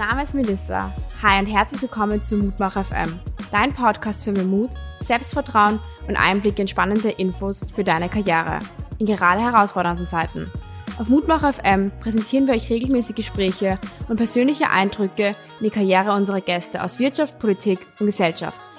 [0.00, 0.94] Name ist Melissa.
[1.22, 3.20] Hi und herzlich willkommen zu Mutmach FM,
[3.52, 5.78] dein Podcast für mehr Mut, Selbstvertrauen
[6.08, 8.60] und Einblick in spannende Infos für deine Karriere
[8.98, 10.50] in gerade herausfordernden Zeiten.
[10.98, 13.78] Auf Mutmach FM präsentieren wir euch regelmäßig Gespräche
[14.08, 18.70] und persönliche Eindrücke in die Karriere unserer Gäste aus Wirtschaft, Politik und Gesellschaft.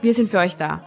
[0.00, 0.82] Wir sind für euch da.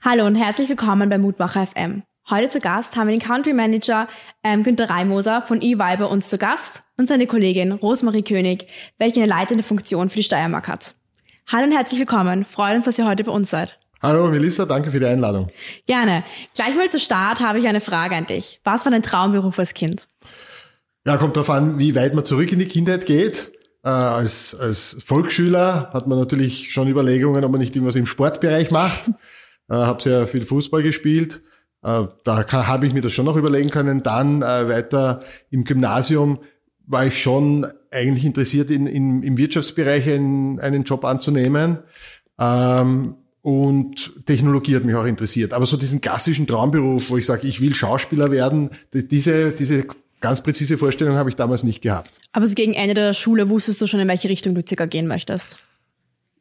[0.00, 2.04] Hallo und herzlich willkommen bei Mutmacher FM.
[2.30, 4.08] Heute zu Gast haben wir den Country Manager
[4.42, 8.66] ähm, Günter Reimoser von EY bei uns zu Gast und seine Kollegin Rosemarie König,
[8.98, 10.94] welche eine leitende Funktion für die Steiermark hat.
[11.46, 12.46] Hallo und herzlich willkommen.
[12.46, 13.78] Freuen uns, dass ihr heute bei uns seid.
[14.00, 15.50] Hallo Melissa, danke für die Einladung.
[15.86, 16.24] Gerne.
[16.54, 18.58] Gleich mal zu Start habe ich eine Frage an dich.
[18.64, 20.06] Was war dein Traumberuf als Kind?
[21.06, 23.52] Ja, kommt darauf an, wie weit man zurück in die Kindheit geht.
[23.82, 28.70] Äh, als, als Volksschüler hat man natürlich schon Überlegungen, ob man nicht irgendwas im Sportbereich
[28.70, 29.08] macht.
[29.68, 31.42] Äh, habe sehr viel Fußball gespielt
[31.84, 34.02] äh, da habe ich mir das schon noch überlegen können.
[34.02, 36.38] Dann äh, weiter im Gymnasium
[36.86, 41.78] war ich schon eigentlich interessiert, in, in, im Wirtschaftsbereich einen, einen Job anzunehmen.
[42.38, 45.52] Ähm, und Technologie hat mich auch interessiert.
[45.52, 49.84] Aber so diesen klassischen Traumberuf, wo ich sage, ich will Schauspieler werden, diese, diese
[50.20, 52.10] ganz präzise Vorstellung habe ich damals nicht gehabt.
[52.32, 55.06] Aber so gegen Ende der Schule wusstest du schon, in welche Richtung du circa gehen
[55.06, 55.58] möchtest?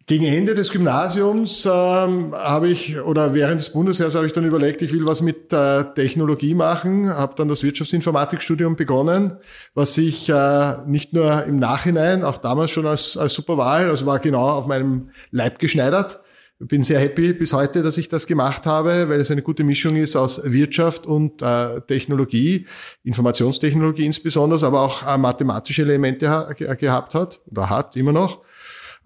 [0.05, 4.81] Gegen Ende des Gymnasiums ähm, habe ich, oder während des Bundesheers habe ich dann überlegt,
[4.81, 9.37] ich will was mit äh, Technologie machen, habe dann das Wirtschaftsinformatikstudium begonnen,
[9.75, 14.05] was sich äh, nicht nur im Nachhinein, auch damals schon als, als super Wahl, also
[14.05, 16.19] war genau auf meinem Leib geschneidert.
[16.59, 19.95] Bin sehr happy bis heute, dass ich das gemacht habe, weil es eine gute Mischung
[19.95, 22.67] ist aus Wirtschaft und äh, Technologie,
[23.03, 28.41] Informationstechnologie insbesondere, aber auch äh, mathematische Elemente ha gehabt hat oder hat immer noch.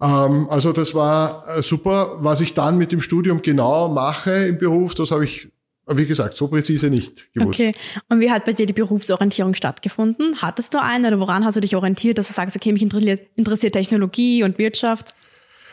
[0.00, 2.16] Ähm, also das war äh, super.
[2.18, 5.48] Was ich dann mit dem Studium genau mache im Beruf, das habe ich
[5.90, 7.60] wie gesagt, so präzise nicht gewusst.
[7.60, 7.72] Okay.
[8.10, 10.36] Und wie hat bei dir die Berufsorientierung stattgefunden?
[10.42, 13.72] Hattest du eine oder woran hast du dich orientiert, dass du sagst, okay, mich interessiert
[13.72, 15.14] Technologie und Wirtschaft?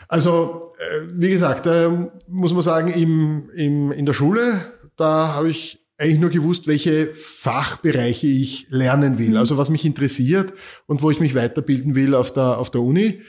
[0.08, 1.68] Also, äh, wie gesagt,
[2.28, 7.14] muss man sagen, im, im, in der Schule, da habe ich eigentlich nur gewusst, welche
[7.14, 9.36] Fachbereiche ich lernen will, mhm.
[9.36, 10.52] also was mich interessiert
[10.86, 13.22] und wo ich mich weiterbilden will auf der, auf der Uni.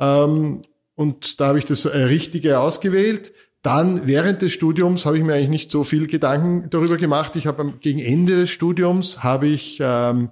[0.00, 0.62] Ähm,
[0.94, 3.32] und da habe ich das äh, Richtige ausgewählt.
[3.62, 7.36] Dann während des Studiums habe ich mir eigentlich nicht so viel Gedanken darüber gemacht.
[7.36, 10.30] Ich habe gegen Ende des Studiums habe ich ähm,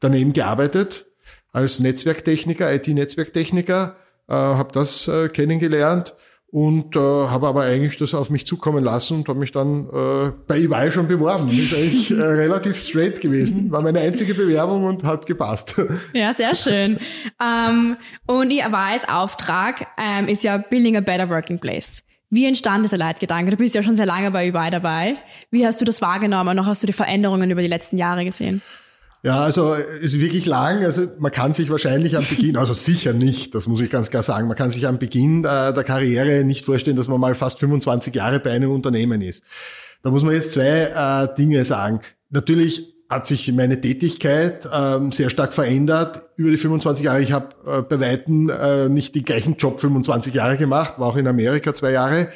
[0.00, 1.06] daneben gearbeitet
[1.52, 3.96] als Netzwerktechniker, IT-Netzwerktechniker,
[4.28, 6.14] äh, habe das äh, kennengelernt
[6.50, 10.32] und äh, habe aber eigentlich das auf mich zukommen lassen und habe mich dann äh,
[10.46, 11.50] bei EY schon beworben.
[11.50, 15.76] Ist eigentlich äh, relativ straight gewesen, war meine einzige Bewerbung und hat gepasst.
[16.12, 16.98] Ja, sehr schön.
[17.42, 22.02] Ähm, und EYs Auftrag ähm, ist ja Building a Better Working Place.
[22.30, 23.50] Wie entstand dieser Leitgedanke?
[23.50, 25.16] Du bist ja schon sehr lange bei EY dabei.
[25.50, 28.24] Wie hast du das wahrgenommen und noch hast du die Veränderungen über die letzten Jahre
[28.24, 28.62] gesehen?
[29.22, 30.84] Ja, also ist wirklich lang.
[30.84, 34.22] Also man kann sich wahrscheinlich am Beginn, also sicher nicht, das muss ich ganz klar
[34.22, 37.58] sagen, man kann sich am Beginn äh, der Karriere nicht vorstellen, dass man mal fast
[37.58, 39.42] 25 Jahre bei einem Unternehmen ist.
[40.02, 42.00] Da muss man jetzt zwei äh, Dinge sagen.
[42.30, 47.22] Natürlich hat sich meine Tätigkeit ähm, sehr stark verändert über die 25 Jahre.
[47.22, 51.16] Ich habe äh, bei Weitem äh, nicht den gleichen Job 25 Jahre gemacht, war auch
[51.16, 52.28] in Amerika zwei Jahre.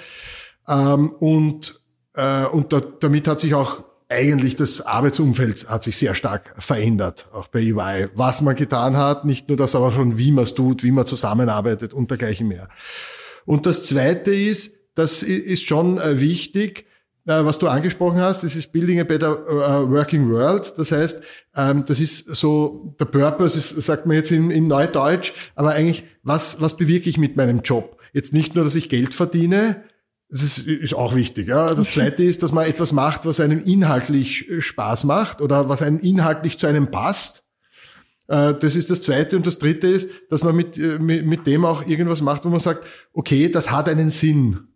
[0.66, 1.80] Ähm, und
[2.14, 7.28] äh, und da, damit hat sich auch eigentlich das Arbeitsumfeld hat sich sehr stark verändert,
[7.32, 8.08] auch bei EY.
[8.14, 11.06] Was man getan hat, nicht nur das, aber schon wie man es tut, wie man
[11.06, 12.68] zusammenarbeitet und dergleichen mehr.
[13.44, 16.86] Und das Zweite ist, das ist schon äh, wichtig,
[17.26, 20.74] äh, was du angesprochen hast, das ist Building a Better äh, Working World.
[20.76, 21.22] Das heißt,
[21.56, 26.04] ähm, das ist so, der Purpose ist, sagt man jetzt in, in Neudeutsch, aber eigentlich,
[26.22, 27.98] was, was bewirke ich mit meinem Job?
[28.12, 29.82] Jetzt nicht nur, dass ich Geld verdiene,
[30.32, 31.48] das ist, ist auch wichtig.
[31.48, 31.74] Ja.
[31.74, 35.82] Das Zweite ist, dass man etwas macht, was einem inhaltlich äh, Spaß macht oder was
[35.82, 37.44] einem inhaltlich zu einem passt.
[38.28, 39.36] Äh, das ist das Zweite.
[39.36, 42.48] Und das Dritte ist, dass man mit, äh, mit, mit dem auch irgendwas macht, wo
[42.48, 42.82] man sagt,
[43.12, 44.68] okay, das hat einen Sinn.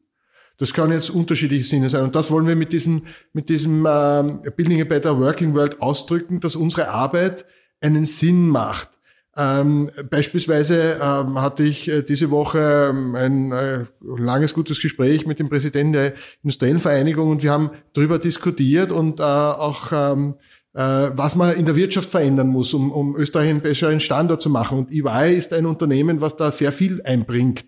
[0.59, 2.05] Das kann jetzt unterschiedliche Sinne sein.
[2.05, 6.41] Und das wollen wir mit diesem, mit diesem ähm, Building a Better Working World ausdrücken,
[6.41, 7.47] dass unsere Arbeit
[7.81, 8.91] einen Sinn macht.
[9.37, 15.39] Ähm, beispielsweise ähm, hatte ich äh, diese Woche ähm, ein äh, langes, gutes Gespräch mit
[15.39, 20.37] dem Präsidenten der Industriellen Vereinigung und wir haben darüber diskutiert und äh, auch ähm,
[20.77, 24.51] äh, was man in der Wirtschaft verändern muss, um, um Österreich einen besseren Standort zu
[24.51, 24.79] machen.
[24.79, 27.65] Und EY ist ein Unternehmen, was da sehr viel einbringt.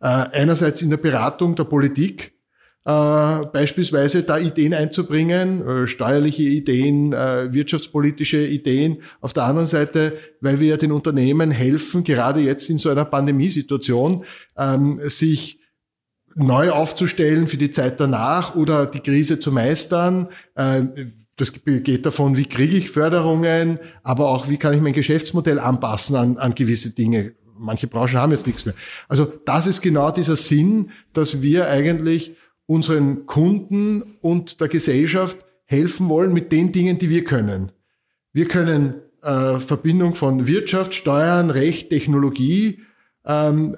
[0.00, 2.32] Äh, einerseits in der Beratung der Politik,
[2.88, 9.02] äh, beispielsweise da Ideen einzubringen, äh, steuerliche Ideen, äh, wirtschaftspolitische Ideen.
[9.20, 14.24] Auf der anderen Seite, weil wir den Unternehmen helfen, gerade jetzt in so einer Pandemiesituation,
[14.56, 15.60] ähm, sich
[16.34, 20.28] neu aufzustellen für die Zeit danach oder die Krise zu meistern.
[20.54, 20.84] Äh,
[21.36, 26.16] das geht davon, wie kriege ich Förderungen, aber auch wie kann ich mein Geschäftsmodell anpassen
[26.16, 27.34] an, an gewisse Dinge.
[27.58, 28.74] Manche Branchen haben jetzt nichts mehr.
[29.08, 32.34] Also das ist genau dieser Sinn, dass wir eigentlich
[32.68, 37.72] unseren Kunden und der Gesellschaft helfen wollen mit den Dingen, die wir können.
[38.32, 42.80] Wir können äh, Verbindung von Wirtschaft, Steuern, Recht, Technologie,
[43.24, 43.74] ähm,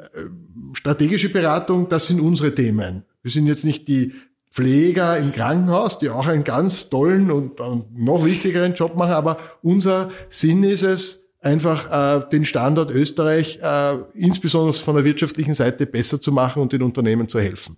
[0.75, 3.05] strategische Beratung, das sind unsere Themen.
[3.23, 4.13] Wir sind jetzt nicht die
[4.51, 9.39] Pfleger im Krankenhaus, die auch einen ganz tollen und, und noch wichtigeren Job machen, aber
[9.63, 15.87] unser Sinn ist es, einfach äh, den Standort Österreich äh, insbesondere von der wirtschaftlichen Seite
[15.87, 17.77] besser zu machen und den Unternehmen zu helfen.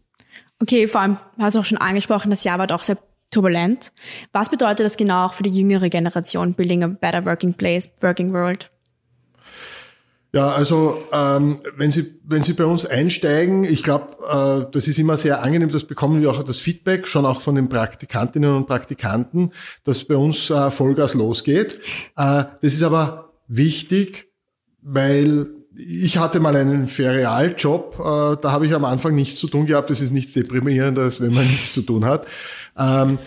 [0.63, 2.97] Okay, vor allem hast du auch schon angesprochen, das Jahr war doch sehr
[3.33, 3.91] turbulent.
[4.31, 8.33] Was bedeutet das genau auch für die jüngere Generation, Building a Better Working Place, Working
[8.33, 8.71] World?
[10.33, 15.01] Ja, also ähm, wenn Sie wenn Sie bei uns einsteigen, ich glaube, äh, das ist
[15.01, 15.73] immer sehr angenehm.
[15.73, 20.17] Das bekommen wir auch das Feedback schon auch von den Praktikantinnen und Praktikanten, dass bei
[20.17, 21.81] uns äh, Vollgas losgeht.
[22.17, 24.29] Äh, das ist aber wichtig,
[24.81, 29.67] weil ich hatte mal einen Ferialjob, äh, da habe ich am Anfang nichts zu tun
[29.67, 29.91] gehabt.
[29.91, 32.27] Das ist nichts deprimierendes, wenn man nichts zu tun hat.
[32.77, 33.19] Ähm,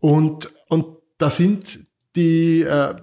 [0.00, 0.86] und und
[1.18, 1.80] da sind
[2.16, 2.94] die äh,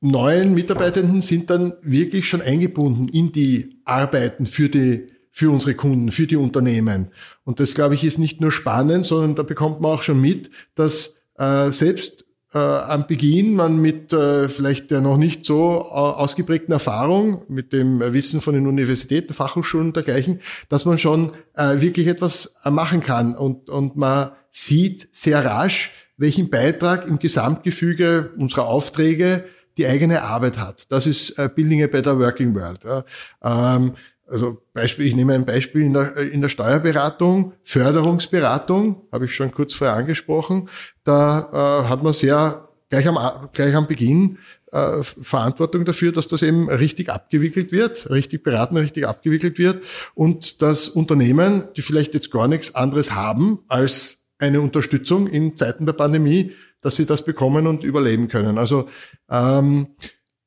[0.00, 6.10] neuen Mitarbeitenden sind dann wirklich schon eingebunden in die Arbeiten für die für unsere Kunden,
[6.10, 7.08] für die Unternehmen.
[7.44, 10.50] Und das, glaube ich, ist nicht nur spannend, sondern da bekommt man auch schon mit,
[10.74, 15.94] dass äh, selbst äh, am Beginn man mit äh, vielleicht der noch nicht so äh,
[15.94, 21.80] ausgeprägten Erfahrung, mit dem Wissen von den Universitäten, Fachhochschulen und dergleichen, dass man schon äh,
[21.80, 23.34] wirklich etwas äh, machen kann.
[23.34, 29.44] Und, und man sieht sehr rasch, welchen Beitrag im Gesamtgefüge unserer Aufträge
[29.78, 30.92] die eigene Arbeit hat.
[30.92, 33.04] Das ist äh, Building a Better Working World.
[33.42, 33.94] Ähm,
[34.28, 39.50] also Beispiel, ich nehme ein Beispiel in der, in der Steuerberatung, Förderungsberatung, habe ich schon
[39.52, 40.68] kurz vorher angesprochen.
[41.04, 44.38] Da äh, hat man sehr gleich am, gleich am Beginn
[44.72, 49.84] äh, Verantwortung dafür, dass das eben richtig abgewickelt wird, richtig beraten, richtig abgewickelt wird
[50.14, 55.86] und dass Unternehmen, die vielleicht jetzt gar nichts anderes haben als eine Unterstützung in Zeiten
[55.86, 58.58] der Pandemie, dass sie das bekommen und überleben können.
[58.58, 58.88] Also
[59.30, 59.88] ähm,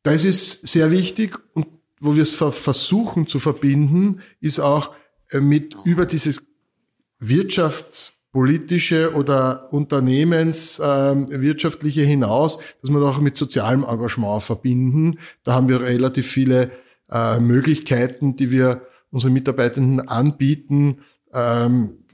[0.03, 1.67] das ist sehr wichtig und
[1.99, 4.95] wo wir es versuchen zu verbinden, ist auch
[5.29, 6.45] äh, mit über dieses
[7.19, 15.19] wirtschaftspolitische oder unternehmenswirtschaftliche ähm, hinaus, dass wir auch mit sozialem Engagement verbinden.
[15.43, 16.71] Da haben wir relativ viele
[17.09, 18.81] äh, Möglichkeiten, die wir
[19.11, 21.01] unseren Mitarbeitenden anbieten.
[21.33, 22.04] Ähm,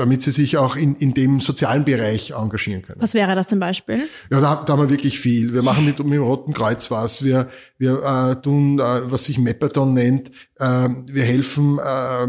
[0.00, 3.02] damit sie sich auch in, in dem sozialen Bereich engagieren können.
[3.02, 4.08] Was wäre das zum Beispiel?
[4.30, 5.52] Ja, da, da haben wir wirklich viel.
[5.52, 7.22] Wir machen mit, mit dem Roten Kreuz was.
[7.22, 10.30] Wir, wir äh, tun, äh, was sich Mapperton nennt.
[10.58, 12.28] Äh, wir helfen, äh,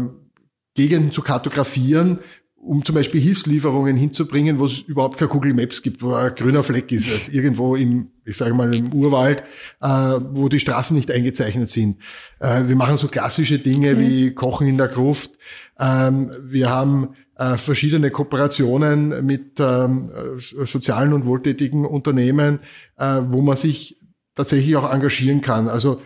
[0.74, 2.18] Gegenden zu kartografieren,
[2.62, 6.62] um zum Beispiel Hilfslieferungen hinzubringen, wo es überhaupt keine Google Maps gibt, wo ein grüner
[6.62, 9.42] Fleck ist, also irgendwo im, ich sage mal, im Urwald,
[9.80, 11.98] äh, wo die Straßen nicht eingezeichnet sind.
[12.38, 13.98] Äh, wir machen so klassische Dinge mhm.
[13.98, 15.32] wie Kochen in der Gruft.
[15.78, 22.60] Ähm, wir haben äh, verschiedene Kooperationen mit ähm, sozialen und wohltätigen Unternehmen,
[22.96, 23.98] äh, wo man sich
[24.36, 25.68] tatsächlich auch engagieren kann.
[25.68, 26.00] Also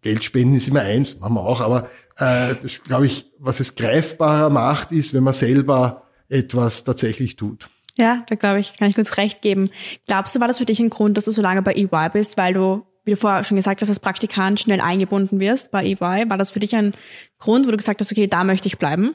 [0.00, 3.74] Geld spenden ist immer eins, machen wir auch, aber äh, das glaube ich, was es
[3.74, 7.68] greifbarer macht, ist, wenn man selber etwas tatsächlich tut.
[7.96, 9.70] Ja, da glaube ich, kann ich kurz recht geben.
[10.06, 12.38] Glaubst du, war das für dich ein Grund, dass du so lange bei EY bist,
[12.38, 16.30] weil du, wie du vorher schon gesagt hast, als Praktikant schnell eingebunden wirst bei EY?
[16.30, 16.94] War das für dich ein
[17.38, 19.14] Grund, wo du gesagt hast, okay, da möchte ich bleiben?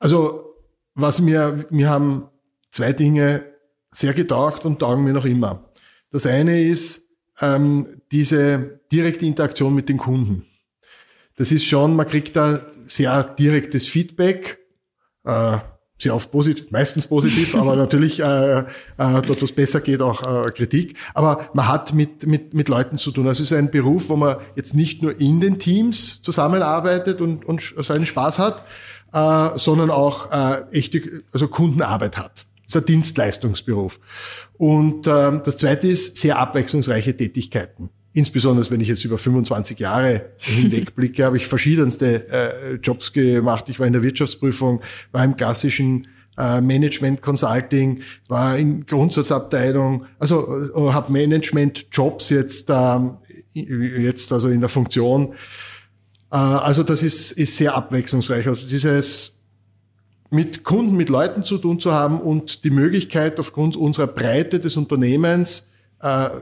[0.00, 0.54] Also
[0.94, 2.28] was mir, mir haben
[2.72, 3.44] zwei Dinge
[3.92, 5.70] sehr getaugt und taugen mir noch immer.
[6.10, 7.08] Das eine ist
[7.40, 10.46] ähm, diese direkte Interaktion mit den Kunden.
[11.40, 14.58] Das ist schon, man kriegt da sehr direktes Feedback,
[15.24, 15.56] äh,
[15.98, 18.64] sehr oft positiv, meistens positiv, aber natürlich äh, äh,
[18.98, 20.98] dort, was besser geht, auch äh, Kritik.
[21.14, 23.26] Aber man hat mit, mit, mit Leuten zu tun.
[23.26, 27.46] Also es ist ein Beruf, wo man jetzt nicht nur in den Teams zusammenarbeitet und,
[27.46, 28.66] und seinen Spaß hat,
[29.14, 32.44] äh, sondern auch äh, echte also Kundenarbeit hat.
[32.66, 33.98] Das ist ein Dienstleistungsberuf.
[34.58, 37.88] Und äh, das Zweite ist sehr abwechslungsreiche Tätigkeiten.
[38.12, 43.68] Insbesondere wenn ich jetzt über 25 Jahre hinweg blicke, habe ich verschiedenste äh, Jobs gemacht.
[43.68, 44.80] Ich war in der Wirtschaftsprüfung,
[45.12, 52.68] war im klassischen äh, Management Consulting, war in Grundsatzabteilung, also äh, habe Management Jobs jetzt
[52.70, 53.18] ähm,
[53.52, 55.34] jetzt also in der Funktion
[56.30, 58.46] äh, also das ist, ist sehr abwechslungsreich.
[58.46, 59.36] Also dieses
[60.30, 64.76] mit Kunden, mit Leuten zu tun zu haben und die Möglichkeit aufgrund unserer Breite des
[64.76, 65.68] Unternehmens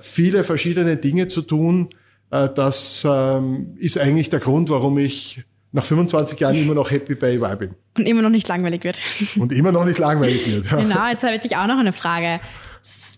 [0.01, 1.89] viele verschiedene Dinge zu tun,
[2.31, 7.15] äh, das ähm, ist eigentlich der Grund, warum ich nach 25 Jahren immer noch happy
[7.15, 7.75] bei EY bin.
[7.97, 8.99] Und immer noch nicht langweilig wird.
[9.37, 10.71] Und immer noch nicht langweilig wird.
[10.71, 10.77] Ja.
[10.79, 12.41] Genau, jetzt habe ich auch noch eine Frage.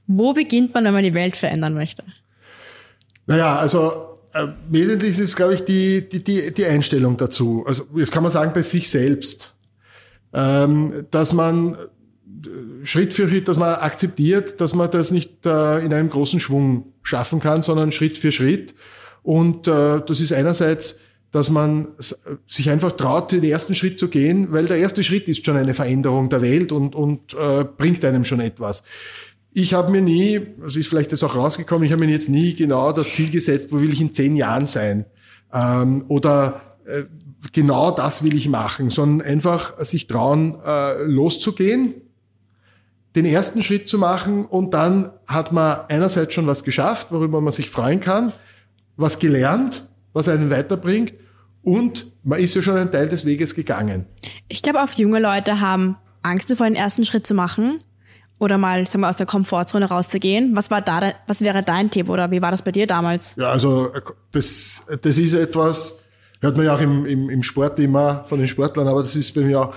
[0.06, 2.02] Wo beginnt man, wenn man die Welt verändern möchte?
[3.26, 7.64] Naja, also äh, wesentlich ist, glaube ich, die, die, die, die Einstellung dazu.
[7.66, 9.54] Also jetzt kann man sagen, bei sich selbst.
[10.32, 11.76] Ähm, dass man äh,
[12.84, 16.92] Schritt für Schritt, dass man akzeptiert, dass man das nicht äh, in einem großen Schwung
[17.02, 18.74] schaffen kann, sondern Schritt für Schritt.
[19.22, 20.98] Und äh, das ist einerseits,
[21.32, 21.88] dass man
[22.46, 25.74] sich einfach traut, den ersten Schritt zu gehen, weil der erste Schritt ist schon eine
[25.74, 28.82] Veränderung der Welt und, und äh, bringt einem schon etwas.
[29.52, 32.54] Ich habe mir nie, also ist vielleicht das auch rausgekommen, ich habe mir jetzt nie
[32.54, 35.06] genau das Ziel gesetzt, wo will ich in zehn Jahren sein
[35.52, 37.04] ähm, oder äh,
[37.52, 41.94] genau das will ich machen, sondern einfach sich trauen, äh, loszugehen,
[43.16, 47.52] den ersten Schritt zu machen und dann hat man einerseits schon was geschafft, worüber man
[47.52, 48.32] sich freuen kann,
[48.96, 51.14] was gelernt, was einen weiterbringt
[51.62, 54.06] und man ist ja schon einen Teil des Weges gegangen.
[54.48, 57.82] Ich glaube, oft junge Leute haben Angst davor, den ersten Schritt zu machen
[58.38, 60.56] oder mal, sagen wir, aus der Komfortzone rauszugehen.
[60.56, 63.34] Was war da, was wäre dein Tipp oder wie war das bei dir damals?
[63.36, 63.92] Ja, also
[64.32, 65.98] das, das ist etwas,
[66.40, 69.34] hört man ja auch im, im, im Sport immer von den Sportlern, aber das ist
[69.34, 69.74] bei mir auch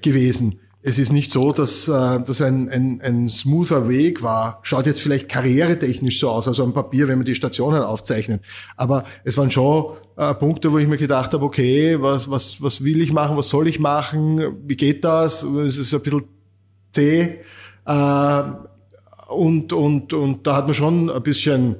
[0.00, 0.60] gewesen.
[0.88, 4.60] Es ist nicht so, dass äh, das ein, ein, ein smoother Weg war.
[4.62, 8.40] Schaut jetzt vielleicht karrieretechnisch so aus, also am Papier, wenn man die Stationen aufzeichnet.
[8.76, 12.84] Aber es waren schon äh, Punkte, wo ich mir gedacht habe, okay, was, was, was
[12.84, 15.42] will ich machen, was soll ich machen, wie geht das?
[15.42, 16.22] Es ist ein bisschen
[16.92, 17.40] zäh.
[17.84, 18.42] Äh,
[19.26, 21.78] und, und, und da hat man schon ein bisschen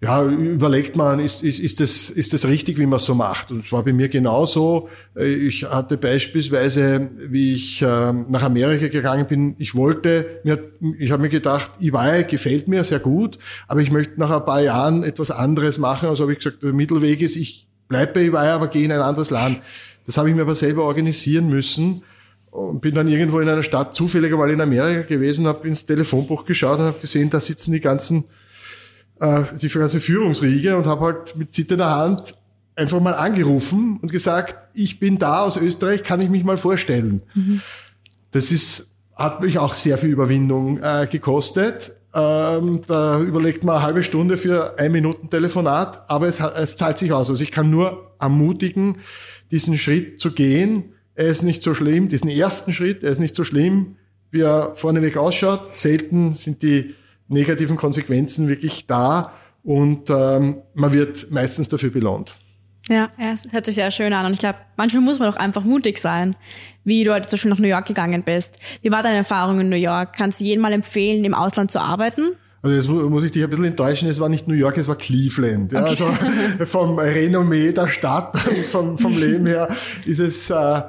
[0.00, 3.50] ja, überlegt man, ist, ist, ist, das, ist das richtig, wie man so macht?
[3.50, 4.88] Und es war bei mir genauso.
[5.16, 11.22] Ich hatte beispielsweise, wie ich äh, nach Amerika gegangen bin, ich wollte, mir, ich habe
[11.22, 15.32] mir gedacht, EY gefällt mir sehr gut, aber ich möchte nach ein paar Jahren etwas
[15.32, 16.08] anderes machen.
[16.08, 19.00] Also habe ich gesagt, der Mittelweg ist, ich bleibe bei EY, aber gehe in ein
[19.00, 19.60] anderes Land.
[20.06, 22.04] Das habe ich mir aber selber organisieren müssen
[22.52, 26.44] und bin dann irgendwo in einer Stadt zufällig mal in Amerika gewesen, habe ins Telefonbuch
[26.44, 28.24] geschaut und habe gesehen, da sitzen die ganzen
[29.20, 32.34] äh, die ganze Führungsriege und habe halt mit zitternder Hand
[32.76, 37.22] einfach mal angerufen und gesagt, ich bin da aus Österreich, kann ich mich mal vorstellen.
[37.34, 37.60] Mhm.
[38.30, 41.92] Das ist, hat mich auch sehr viel Überwindung äh, gekostet.
[42.14, 46.98] Ähm, da überlegt man eine halbe Stunde für ein Minuten Telefonat, aber es, es zahlt
[46.98, 47.28] sich aus.
[47.28, 48.98] Also ich kann nur ermutigen,
[49.50, 50.94] diesen Schritt zu gehen.
[51.14, 53.96] Er ist nicht so schlimm, diesen ersten Schritt, er ist nicht so schlimm,
[54.30, 55.76] wie er vorneweg ausschaut.
[55.76, 56.94] Selten sind die
[57.28, 59.32] negativen Konsequenzen wirklich da
[59.62, 62.34] und ähm, man wird meistens dafür belohnt.
[62.88, 64.24] Ja, ja, es hört sich sehr schön an.
[64.24, 66.36] Und ich glaube, manchmal muss man doch einfach mutig sein,
[66.84, 68.56] wie du heute zum Beispiel nach New York gegangen bist.
[68.80, 70.14] Wie war deine Erfahrung in New York?
[70.16, 72.30] Kannst du jedem mal empfehlen, im Ausland zu arbeiten?
[72.62, 74.96] Also jetzt muss ich dich ein bisschen enttäuschen, es war nicht New York, es war
[74.96, 75.72] Cleveland.
[75.72, 75.90] Ja, okay.
[75.90, 76.06] Also
[76.66, 79.68] vom Renommee der Stadt und vom, vom Leben her
[80.04, 80.82] ist es äh,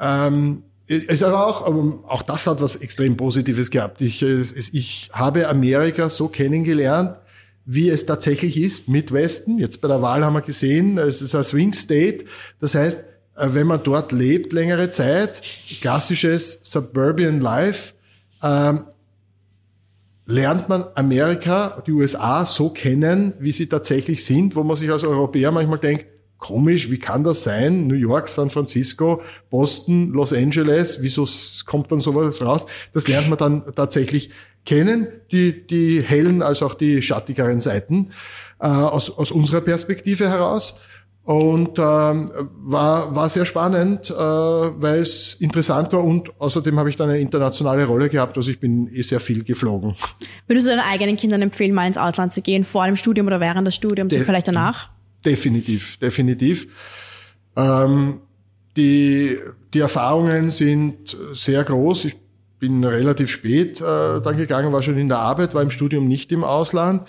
[0.00, 4.00] ähm, es aber auch, aber auch das hat was extrem Positives gehabt.
[4.00, 7.16] Ich, es, ich habe Amerika so kennengelernt,
[7.64, 9.58] wie es tatsächlich ist, Midwesten.
[9.58, 12.24] Jetzt bei der Wahl haben wir gesehen, es ist ein Swing State.
[12.60, 12.98] Das heißt,
[13.36, 15.42] äh, wenn man dort lebt längere Zeit,
[15.80, 17.94] klassisches Suburban Life,
[18.42, 18.84] ähm,
[20.26, 25.04] lernt man Amerika, die USA so kennen, wie sie tatsächlich sind, wo man sich als
[25.04, 26.06] Europäer manchmal denkt,
[26.42, 27.86] komisch, wie kann das sein?
[27.86, 31.26] New York, San Francisco, Boston, Los Angeles, wieso
[31.64, 32.66] kommt dann sowas raus?
[32.92, 34.30] Das lernt man dann tatsächlich
[34.66, 38.10] kennen, die, die hellen als auch die schattigeren Seiten
[38.60, 40.78] äh, aus, aus unserer Perspektive heraus.
[41.24, 42.28] Und ähm,
[42.64, 47.20] war, war sehr spannend, äh, weil es interessant war und außerdem habe ich dann eine
[47.20, 49.94] internationale Rolle gehabt, also ich bin eh sehr viel geflogen.
[50.48, 53.38] Würdest du deinen eigenen Kindern empfehlen, mal ins Ausland zu gehen, vor dem Studium oder
[53.38, 54.90] während des Studiums, De vielleicht danach?
[55.24, 56.66] Definitiv, definitiv.
[57.56, 58.20] Ähm,
[58.76, 59.38] die,
[59.74, 62.06] die Erfahrungen sind sehr groß.
[62.06, 62.16] Ich
[62.58, 66.32] bin relativ spät äh, dann gegangen, war schon in der Arbeit, war im Studium nicht
[66.32, 67.08] im Ausland.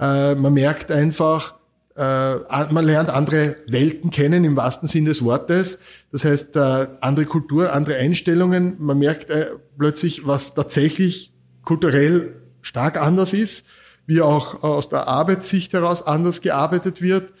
[0.00, 1.54] Äh, man merkt einfach,
[1.96, 2.36] äh,
[2.72, 5.78] man lernt andere Welten kennen im wahrsten Sinn des Wortes.
[6.10, 8.76] Das heißt, äh, andere Kultur, andere Einstellungen.
[8.78, 11.32] Man merkt äh, plötzlich, was tatsächlich
[11.64, 13.66] kulturell stark anders ist,
[14.06, 17.32] wie auch aus der Arbeitssicht heraus anders gearbeitet wird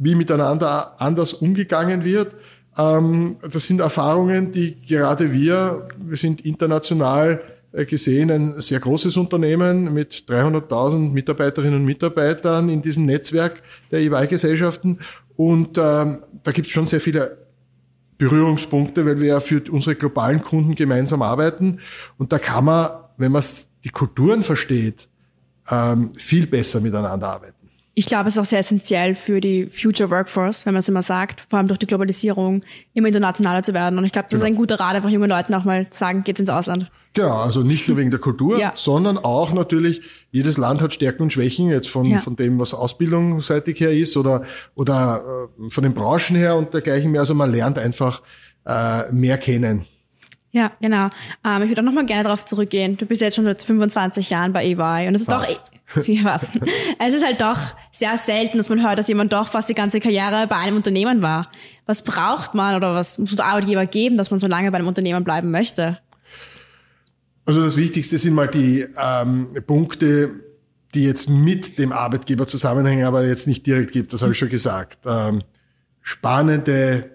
[0.00, 2.34] wie miteinander anders umgegangen wird.
[2.76, 7.42] Ähm, das sind Erfahrungen, die gerade wir, wir sind international
[7.72, 14.00] äh, gesehen ein sehr großes Unternehmen mit 300.000 Mitarbeiterinnen und Mitarbeitern in diesem Netzwerk der
[14.00, 14.98] EY-Gesellschaften.
[15.36, 17.36] Und ähm, da gibt es schon sehr viele
[18.16, 21.80] Berührungspunkte, weil wir ja für unsere globalen Kunden gemeinsam arbeiten.
[22.16, 23.44] Und da kann man, wenn man
[23.84, 25.08] die Kulturen versteht,
[25.70, 27.59] ähm, viel besser miteinander arbeiten.
[27.94, 31.02] Ich glaube, es ist auch sehr essentiell für die Future Workforce, wenn man es immer
[31.02, 32.62] sagt, vor allem durch die Globalisierung
[32.94, 33.98] immer internationaler zu werden.
[33.98, 34.44] Und ich glaube, das genau.
[34.44, 36.90] ist ein guter Rat, einfach jungen Leuten auch mal zu sagen, geht's ins Ausland.
[37.12, 38.72] Genau, also nicht nur wegen der Kultur, ja.
[38.76, 42.20] sondern auch natürlich, jedes Land hat Stärken und Schwächen, jetzt von, ja.
[42.20, 44.44] von dem, was ausbildungsseitig her ist oder,
[44.76, 47.22] oder äh, von den Branchen her und dergleichen mehr.
[47.22, 48.22] Also man lernt einfach
[48.64, 49.86] äh, mehr kennen.
[50.52, 51.08] Ja, genau.
[51.44, 52.96] Ähm, ich würde auch nochmal gerne darauf zurückgehen.
[52.96, 55.68] Du bist jetzt schon seit 25 Jahren bei EY und es ist fast.
[55.68, 56.52] doch, wie was?
[56.98, 57.58] es ist halt doch
[57.92, 61.22] sehr selten, dass man hört, dass jemand doch fast die ganze Karriere bei einem Unternehmen
[61.22, 61.50] war.
[61.86, 64.88] Was braucht man oder was muss der Arbeitgeber geben, dass man so lange bei einem
[64.88, 65.98] Unternehmen bleiben möchte?
[67.44, 70.30] Also das Wichtigste sind mal die ähm, Punkte,
[70.94, 74.12] die jetzt mit dem Arbeitgeber zusammenhängen, aber jetzt nicht direkt gibt.
[74.12, 75.00] Das habe ich schon gesagt.
[75.06, 75.42] Ähm,
[76.00, 77.10] spannende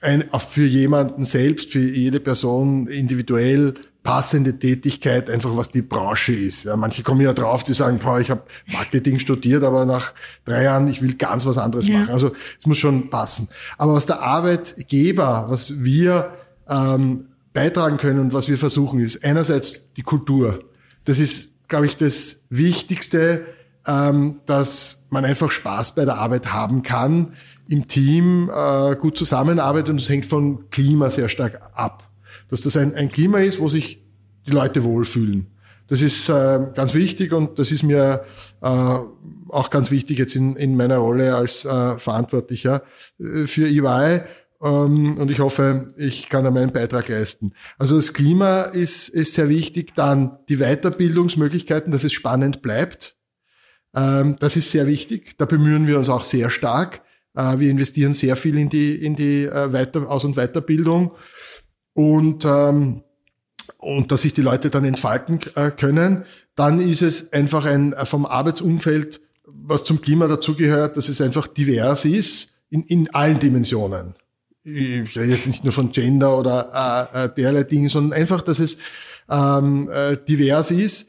[0.00, 6.64] ein, für jemanden selbst, für jede Person individuell passende Tätigkeit, einfach was die Branche ist.
[6.64, 8.42] Ja, manche kommen ja drauf, die sagen, boah, ich habe
[8.72, 10.14] Marketing studiert, aber nach
[10.44, 11.98] drei Jahren, ich will ganz was anderes ja.
[11.98, 12.12] machen.
[12.12, 13.48] Also es muss schon passen.
[13.76, 16.32] Aber was der Arbeitgeber, was wir
[16.68, 20.60] ähm, beitragen können und was wir versuchen, ist einerseits die Kultur.
[21.04, 23.44] Das ist, glaube ich, das Wichtigste,
[23.86, 27.34] ähm, dass man einfach Spaß bei der Arbeit haben kann
[27.68, 32.09] im Team äh, gut zusammenarbeitet und es hängt vom Klima sehr stark ab.
[32.50, 34.02] Dass das ein, ein Klima ist, wo sich
[34.46, 35.46] die Leute wohlfühlen.
[35.90, 38.24] Das ist äh, ganz wichtig und das ist mir
[38.62, 38.66] äh,
[39.48, 42.82] auch ganz wichtig jetzt in, in meiner Rolle als äh, Verantwortlicher
[43.18, 44.22] äh, für EY.
[44.62, 47.54] Ähm, und ich hoffe, ich kann da meinen Beitrag leisten.
[47.76, 49.94] Also das Klima ist, ist sehr wichtig.
[49.96, 53.16] Dann die Weiterbildungsmöglichkeiten, dass es spannend bleibt.
[53.94, 55.36] Ähm, das ist sehr wichtig.
[55.38, 57.02] Da bemühen wir uns auch sehr stark.
[57.34, 61.12] Äh, wir investieren sehr viel in die, in die äh, Weiter-, Aus- und Weiterbildung
[62.00, 63.02] und, ähm,
[63.78, 66.24] und dass sich die Leute dann entfalten äh, können.
[66.54, 72.04] Dann ist es einfach ein vom Arbeitsumfeld, was zum Klima dazugehört, dass es einfach divers
[72.04, 74.14] ist in, in allen Dimensionen.
[74.62, 78.78] Ich rede jetzt nicht nur von Gender oder äh, derlei Dinge, sondern einfach, dass es
[79.28, 81.08] ähm, äh, divers ist.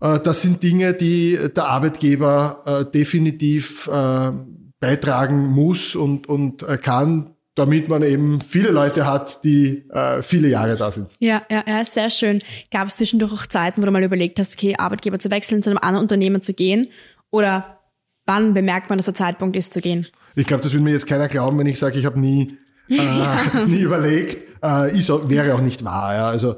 [0.00, 4.32] Äh, das sind Dinge, die der Arbeitgeber äh, definitiv äh,
[4.80, 10.76] beitragen muss und, und kann, damit man eben viele Leute hat, die äh, viele Jahre
[10.76, 11.08] da sind.
[11.18, 12.38] Ja, ja, ja, sehr schön.
[12.70, 15.70] Gab es zwischendurch auch Zeiten, wo du mal überlegt hast, okay, Arbeitgeber zu wechseln, zu
[15.70, 16.88] einem anderen Unternehmen zu gehen?
[17.30, 17.80] Oder
[18.26, 20.06] wann bemerkt man, dass der Zeitpunkt ist, zu gehen?
[20.36, 22.56] Ich glaube, das will mir jetzt keiner glauben, wenn ich sage, ich habe nie,
[22.88, 23.64] äh, ja.
[23.66, 24.38] nie überlegt.
[24.62, 26.14] Äh, ist, wäre auch nicht wahr.
[26.14, 26.28] Ja.
[26.28, 26.56] Also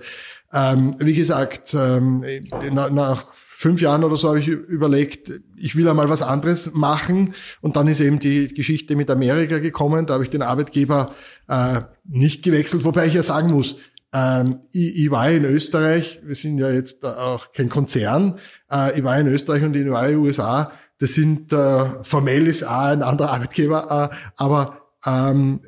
[0.52, 2.24] ähm, wie gesagt, ähm,
[2.70, 3.26] nach, nach
[3.62, 7.35] fünf Jahren oder so habe ich überlegt, ich will einmal was anderes machen.
[7.61, 10.05] Und dann ist eben die Geschichte mit Amerika gekommen.
[10.07, 11.14] Da habe ich den Arbeitgeber
[11.48, 13.77] äh, nicht gewechselt, wobei ich ja sagen muss,
[14.12, 18.38] ähm, ich, ich war in Österreich, wir sind ja jetzt auch kein Konzern,
[18.70, 22.90] äh, ich war in Österreich und in den USA, das sind äh, formell ist auch
[22.90, 25.61] ein anderer Arbeitgeber, äh, aber ähm,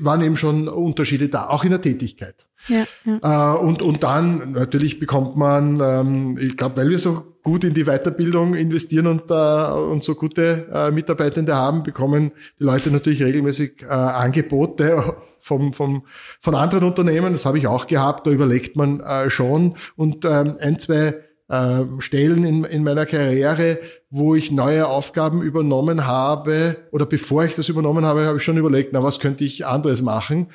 [0.00, 2.46] waren eben schon Unterschiede da, auch in der Tätigkeit.
[2.68, 3.54] Ja, ja.
[3.54, 7.74] Äh, und, und dann natürlich bekommt man, ähm, ich glaube, weil wir so gut in
[7.74, 13.22] die Weiterbildung investieren und, äh, und so gute äh, Mitarbeitende haben, bekommen die Leute natürlich
[13.22, 16.04] regelmäßig äh, Angebote vom, vom,
[16.40, 17.32] von anderen Unternehmen.
[17.32, 19.74] Das habe ich auch gehabt, da überlegt man äh, schon.
[19.96, 21.14] Und ähm, ein, zwei
[21.48, 23.78] äh, Stellen in, in meiner Karriere,
[24.10, 28.56] wo ich neue Aufgaben übernommen habe, oder bevor ich das übernommen habe, habe ich schon
[28.56, 30.48] überlegt, na, was könnte ich anderes machen.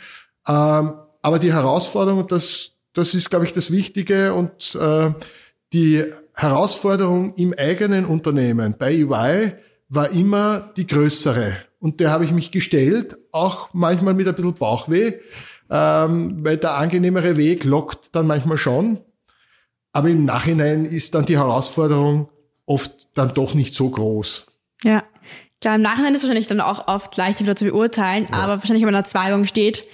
[0.48, 5.12] Ähm, aber die Herausforderung, das, das ist, glaube ich, das Wichtige und äh,
[5.74, 6.06] die
[6.38, 9.54] Herausforderung im eigenen Unternehmen bei EY
[9.90, 11.58] war immer die größere.
[11.80, 15.14] Und der habe ich mich gestellt, auch manchmal mit ein bisschen Bauchweh,
[15.70, 19.00] ähm, weil der angenehmere Weg lockt dann manchmal schon.
[19.94, 22.30] Aber im Nachhinein ist dann die Herausforderung
[22.68, 24.46] oft dann doch nicht so groß.
[24.84, 25.04] Ja,
[25.60, 28.38] klar, im Nachhinein ist es wahrscheinlich dann auch oft leichter wieder zu beurteilen, ja.
[28.38, 29.88] aber wahrscheinlich, wenn man in der Zweigung steht,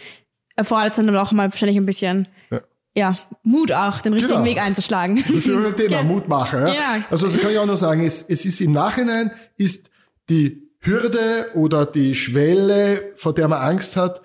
[0.58, 2.60] erfordert es dann auch mal wahrscheinlich ein bisschen ja.
[2.96, 4.46] Ja Mut auch, den richtigen genau.
[4.46, 5.24] Weg einzuschlagen.
[5.28, 6.62] Das ist immer ein Thema, Mut machen.
[6.62, 6.74] Ja?
[6.74, 7.04] ja.
[7.10, 9.90] Also das kann ich auch nur sagen, es, es ist im Nachhinein, ist
[10.30, 14.22] die Hürde oder die Schwelle, vor der man Angst hat,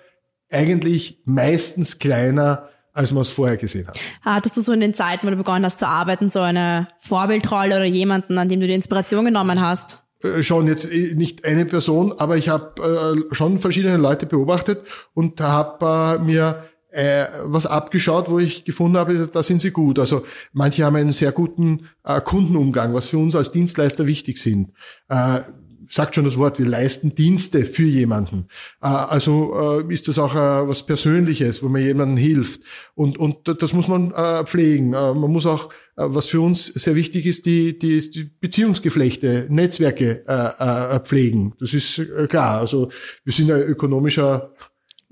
[0.51, 3.99] eigentlich meistens kleiner, als man es vorher gesehen hat.
[4.21, 7.75] Hattest du so in den Zeiten, wo du begonnen hast zu arbeiten, so eine Vorbildrolle
[7.75, 9.99] oder jemanden, an dem du die Inspiration genommen hast?
[10.23, 14.81] Äh, schon jetzt äh, nicht eine Person, aber ich habe äh, schon verschiedene Leute beobachtet
[15.13, 19.99] und habe äh, mir äh, was abgeschaut, wo ich gefunden habe, da sind sie gut.
[19.99, 24.71] Also manche haben einen sehr guten äh, Kundenumgang, was für uns als Dienstleister wichtig sind.
[25.07, 25.41] Äh,
[25.89, 28.47] sagt schon das Wort, wir leisten Dienste für jemanden.
[28.81, 32.61] Äh, also äh, ist das auch äh, was Persönliches, wo man jemandem hilft.
[32.93, 34.13] Und, und das muss man
[34.45, 34.91] pflegen.
[34.91, 41.53] Man muss auch, was für uns sehr wichtig ist, die, die, die Beziehungsgeflechte, Netzwerke pflegen.
[41.59, 42.59] Das ist klar.
[42.59, 42.89] Also
[43.23, 44.53] wir sind ein ökonomischer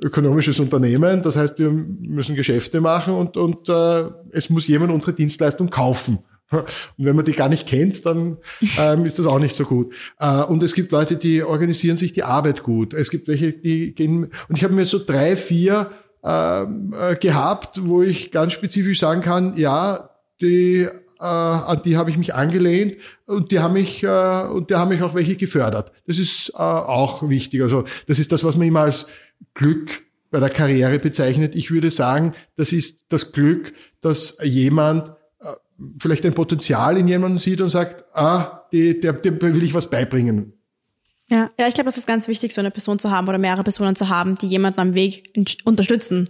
[0.02, 1.22] ökonomisches Unternehmen.
[1.22, 6.20] Das heißt, wir müssen Geschäfte machen und, und äh, es muss jemand unsere Dienstleistung kaufen.
[6.50, 6.66] Und
[6.98, 8.38] wenn man die gar nicht kennt, dann
[8.80, 9.94] ähm, ist das auch nicht so gut.
[10.20, 12.94] Äh, und es gibt Leute, die organisieren sich die Arbeit gut.
[12.94, 14.32] Es gibt welche, die gehen.
[14.48, 15.92] Und ich habe mir so drei, vier
[16.24, 20.10] ähm, äh, gehabt, wo ich ganz spezifisch sagen kann, ja,
[20.42, 20.88] die
[21.20, 24.90] äh, an die habe ich mich angelehnt und die haben mich äh, und die haben
[24.90, 25.92] mich auch welche gefördert.
[26.06, 27.62] Das ist äh, auch wichtig.
[27.62, 29.08] Also das ist das, was man immer als
[29.54, 31.56] Glück bei der Karriere bezeichnet.
[31.56, 35.12] Ich würde sagen, das ist das Glück, dass jemand
[36.00, 40.54] vielleicht ein Potenzial in jemandem sieht und sagt, ah, der, will ich was beibringen.
[41.30, 43.64] Ja, ja ich glaube, das ist ganz wichtig, so eine Person zu haben oder mehrere
[43.64, 45.34] Personen zu haben, die jemanden am Weg
[45.66, 46.30] unterstützen.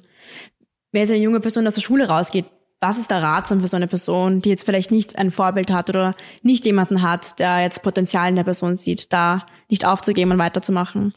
[0.92, 2.46] Wenn jetzt eine junge Person aus der Schule rausgeht,
[2.80, 5.90] was ist da ratsam für so eine Person, die jetzt vielleicht nicht ein Vorbild hat
[5.90, 10.38] oder nicht jemanden hat, der jetzt Potenzial in der Person sieht, da nicht aufzugeben und
[10.38, 11.14] weiterzumachen?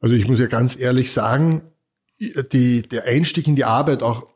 [0.00, 1.62] Also ich muss ja ganz ehrlich sagen,
[2.18, 4.26] die, der Einstieg in die Arbeit auch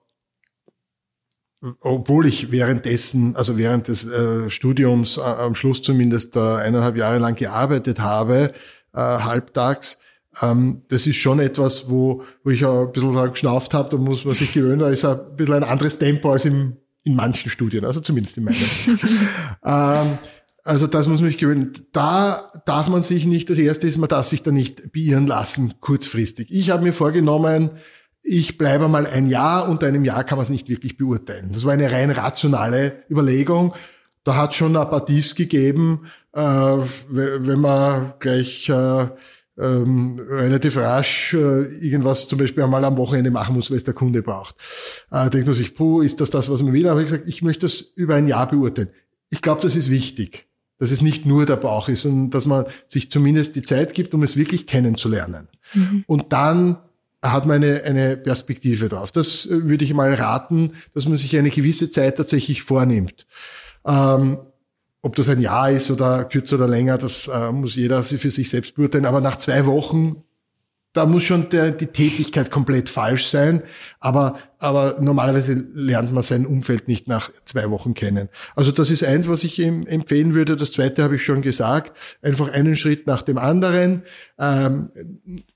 [1.80, 7.18] obwohl ich währenddessen, also während des äh, Studiums äh, am Schluss zumindest äh, eineinhalb Jahre
[7.18, 8.52] lang gearbeitet habe,
[8.92, 9.98] äh, halbtags,
[10.40, 14.24] ähm, das ist schon etwas, wo, wo ich auch ein bisschen geschnauft habe, da muss
[14.24, 17.84] man sich gewöhnen, da ist ein bisschen ein anderes Tempo als im, in manchen Studien,
[17.84, 18.56] also zumindest in meinen.
[19.64, 20.18] ähm,
[20.64, 21.72] also das muss man sich gewöhnen.
[21.92, 25.74] Da darf man sich nicht, das erste ist, man darf sich da nicht beirren lassen,
[25.80, 26.48] kurzfristig.
[26.50, 27.70] Ich habe mir vorgenommen,
[28.22, 31.50] ich bleibe mal ein Jahr, unter einem Jahr kann man es nicht wirklich beurteilen.
[31.52, 33.74] Das war eine rein rationale Überlegung.
[34.24, 39.08] Da hat schon ein paar Tiefs gegeben, äh, wenn man gleich äh,
[39.58, 43.94] ähm, relativ rasch äh, irgendwas zum Beispiel einmal am Wochenende machen muss, weil es der
[43.94, 44.56] Kunde braucht.
[45.10, 46.88] Äh, denkt man sich, puh, ist das das, was man will?
[46.88, 48.90] Aber ich gesagt, ich möchte das über ein Jahr beurteilen.
[49.28, 50.46] Ich glaube, das ist wichtig,
[50.82, 54.14] dass es nicht nur der Bauch ist, sondern dass man sich zumindest die Zeit gibt,
[54.14, 55.46] um es wirklich kennenzulernen.
[55.74, 56.02] Mhm.
[56.08, 56.78] Und dann
[57.22, 59.12] hat man eine, eine Perspektive drauf.
[59.12, 63.28] Das äh, würde ich mal raten, dass man sich eine gewisse Zeit tatsächlich vornimmt.
[63.86, 64.38] Ähm,
[65.02, 68.50] ob das ein Jahr ist oder kürzer oder länger, das äh, muss jeder für sich
[68.50, 69.06] selbst beurteilen.
[69.06, 70.24] Aber nach zwei Wochen
[70.92, 73.62] da muss schon der, die Tätigkeit komplett falsch sein,
[73.98, 78.28] aber, aber normalerweise lernt man sein Umfeld nicht nach zwei Wochen kennen.
[78.54, 80.56] Also das ist eins, was ich ihm empfehlen würde.
[80.56, 81.96] Das zweite habe ich schon gesagt.
[82.20, 84.02] Einfach einen Schritt nach dem anderen,
[84.38, 84.90] ähm,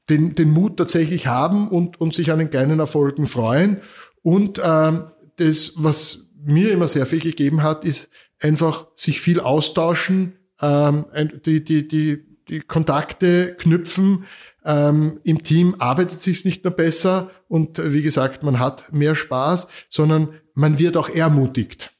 [0.09, 3.83] den, den Mut tatsächlich haben und, und sich an den kleinen Erfolgen freuen.
[4.23, 5.05] Und ähm,
[5.37, 8.09] das, was mir immer sehr viel gegeben hat, ist
[8.41, 11.05] einfach sich viel austauschen, ähm,
[11.45, 14.25] die, die, die, die Kontakte knüpfen,
[14.67, 19.15] ähm, Im Team arbeitet sich nicht nur besser und äh, wie gesagt, man hat mehr
[19.15, 21.93] Spaß, sondern man wird auch ermutigt.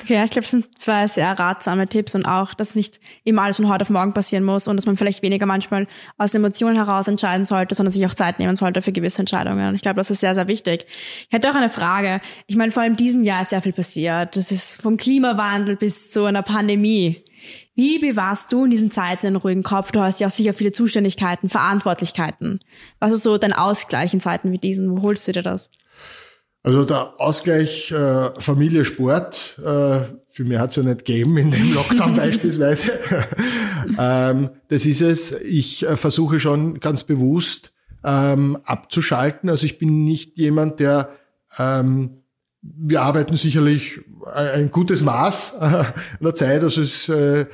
[0.00, 3.56] Okay, ich glaube, das sind zwei sehr ratsame Tipps und auch, dass nicht immer alles
[3.56, 6.76] von heute auf morgen passieren muss und dass man vielleicht weniger manchmal aus den Emotionen
[6.76, 9.74] heraus entscheiden sollte, sondern sich auch Zeit nehmen sollte für gewisse Entscheidungen.
[9.74, 10.86] Ich glaube, das ist sehr, sehr wichtig.
[11.28, 12.22] Ich hätte auch eine Frage.
[12.46, 14.34] Ich meine, vor allem diesem Jahr ist sehr viel passiert.
[14.36, 17.22] Das ist vom Klimawandel bis zu einer Pandemie.
[17.74, 19.92] Wie bewahrst du in diesen Zeiten einen ruhigen Kopf?
[19.92, 22.60] Du hast ja auch sicher viele Zuständigkeiten, Verantwortlichkeiten.
[22.98, 24.90] Was ist so dein Ausgleich in Zeiten wie diesen?
[24.90, 25.70] Wo holst du dir das?
[26.64, 30.02] Also der Ausgleich äh, Familie Sport, äh,
[30.32, 33.00] für mich hat's ja nicht gegeben in dem Lockdown beispielsweise.
[33.98, 35.32] ähm, das ist es.
[35.32, 37.72] Ich äh, versuche schon ganz bewusst
[38.04, 39.50] ähm, abzuschalten.
[39.50, 41.10] Also ich bin nicht jemand, der
[41.58, 42.21] ähm,
[42.62, 44.00] wir arbeiten sicherlich
[44.32, 46.62] ein gutes Maß an der Zeit.
[46.62, 47.46] Also es, äh,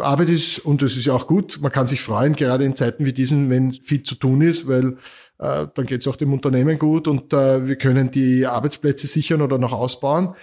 [0.00, 3.04] Arbeit ist, und es ist ja auch gut, man kann sich freuen, gerade in Zeiten
[3.04, 4.96] wie diesen, wenn viel zu tun ist, weil
[5.38, 9.42] äh, dann geht es auch dem Unternehmen gut und äh, wir können die Arbeitsplätze sichern
[9.42, 10.34] oder noch ausbauen.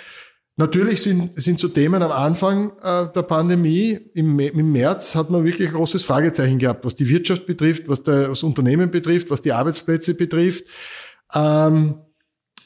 [0.55, 5.45] Natürlich sind, sind so Themen am Anfang äh, der Pandemie, im, im März hat man
[5.45, 9.53] wirklich ein großes Fragezeichen gehabt, was die Wirtschaft betrifft, was das Unternehmen betrifft, was die
[9.53, 10.65] Arbeitsplätze betrifft.
[11.33, 11.95] Ähm,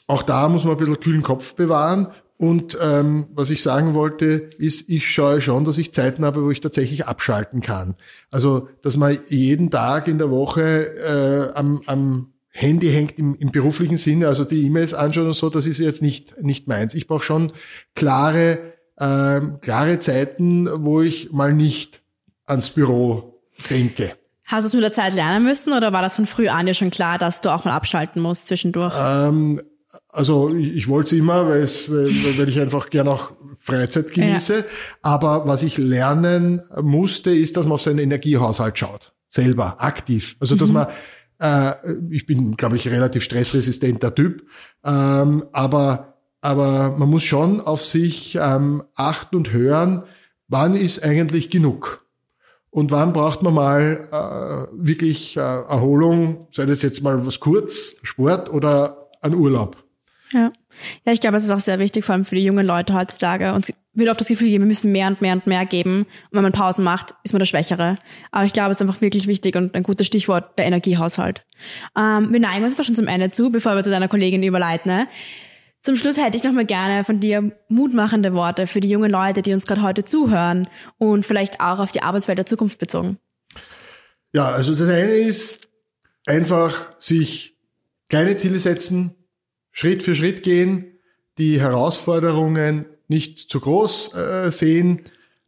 [0.06, 2.08] auch da muss man ein bisschen kühlen Kopf bewahren.
[2.38, 6.50] Und ähm, was ich sagen wollte, ist, ich schaue schon, dass ich Zeiten habe, wo
[6.50, 7.96] ich tatsächlich abschalten kann.
[8.30, 13.52] Also, dass man jeden Tag in der Woche äh, am, am Handy hängt im, im
[13.52, 16.94] beruflichen Sinne, also die E-Mails anschauen und so, das ist jetzt nicht, nicht meins.
[16.94, 17.52] Ich brauche schon
[17.94, 18.58] klare,
[18.96, 22.02] äh, klare Zeiten, wo ich mal nicht
[22.44, 23.40] ans Büro
[23.70, 24.12] denke.
[24.44, 26.74] Hast du es mit der Zeit lernen müssen oder war das von früh an dir
[26.74, 28.94] schon klar, dass du auch mal abschalten musst zwischendurch?
[28.98, 29.60] Ähm,
[30.16, 31.62] also ich, wollte es immer, weil,
[32.48, 34.56] ich einfach gern auch Freizeit genieße.
[34.56, 34.64] Ja.
[35.02, 39.12] Aber was ich lernen musste, ist, dass man auf seinen Energiehaushalt schaut.
[39.28, 40.36] Selber, aktiv.
[40.40, 40.74] Also, dass mhm.
[40.74, 40.86] man,
[41.38, 41.72] äh,
[42.10, 44.44] ich bin, glaube ich, relativ stressresistenter Typ,
[44.84, 50.04] ähm, aber, aber man muss schon auf sich ähm, achten und hören,
[50.48, 52.06] wann ist eigentlich genug?
[52.70, 57.96] Und wann braucht man mal äh, wirklich äh, Erholung, sei das jetzt mal was kurz,
[58.02, 59.85] Sport oder ein Urlaub?
[60.32, 60.52] Ja.
[61.04, 63.54] Ja, ich glaube, es ist auch sehr wichtig, vor allem für die jungen Leute heutzutage.
[63.54, 66.00] Und wird oft das Gefühl geben, wir müssen mehr und mehr und mehr geben.
[66.00, 67.96] Und wenn man Pausen macht, ist man der Schwächere.
[68.30, 71.46] Aber ich glaube, es ist einfach wirklich wichtig und ein gutes Stichwort, der Energiehaushalt.
[71.96, 74.92] Ähm, wir neigen uns auch schon zum Ende zu, bevor wir zu deiner Kollegin überleiten.
[74.92, 75.08] Ne?
[75.80, 79.40] Zum Schluss hätte ich noch mal gerne von dir mutmachende Worte für die jungen Leute,
[79.40, 83.18] die uns gerade heute zuhören und vielleicht auch auf die Arbeitswelt der Zukunft bezogen.
[84.34, 85.68] Ja, also das eine ist
[86.26, 87.56] einfach sich
[88.08, 89.14] kleine Ziele setzen,
[89.78, 90.86] Schritt für Schritt gehen,
[91.36, 95.02] die Herausforderungen nicht zu groß äh, sehen.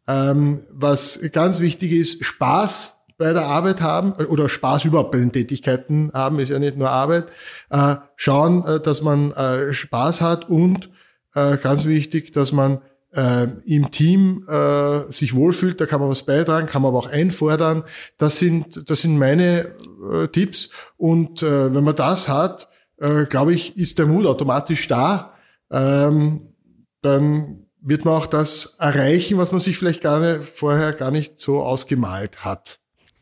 [0.06, 5.32] Ähm, was ganz wichtig ist, Spaß bei der Arbeit haben oder Spaß überhaupt bei den
[5.32, 7.28] Tätigkeiten haben, ist ja nicht nur Arbeit.
[7.70, 10.90] Äh, schauen, äh, dass man äh, Spaß hat und
[11.34, 12.82] äh, ganz wichtig, dass man
[13.14, 17.10] äh, im Team äh, sich wohlfühlt, da kann man was beitragen, kann man aber auch
[17.10, 17.82] einfordern.
[18.18, 19.74] Das sind, das sind meine
[20.12, 20.68] äh, Tipps.
[20.98, 22.68] Und äh, wenn man das hat,
[23.00, 25.34] äh, glaube ich, ist der Mut automatisch da.
[25.70, 26.54] Ähm,
[27.02, 31.38] dann wird man auch das erreichen, was man sich vielleicht gar nicht, vorher gar nicht
[31.38, 32.80] so ausgemalt hat.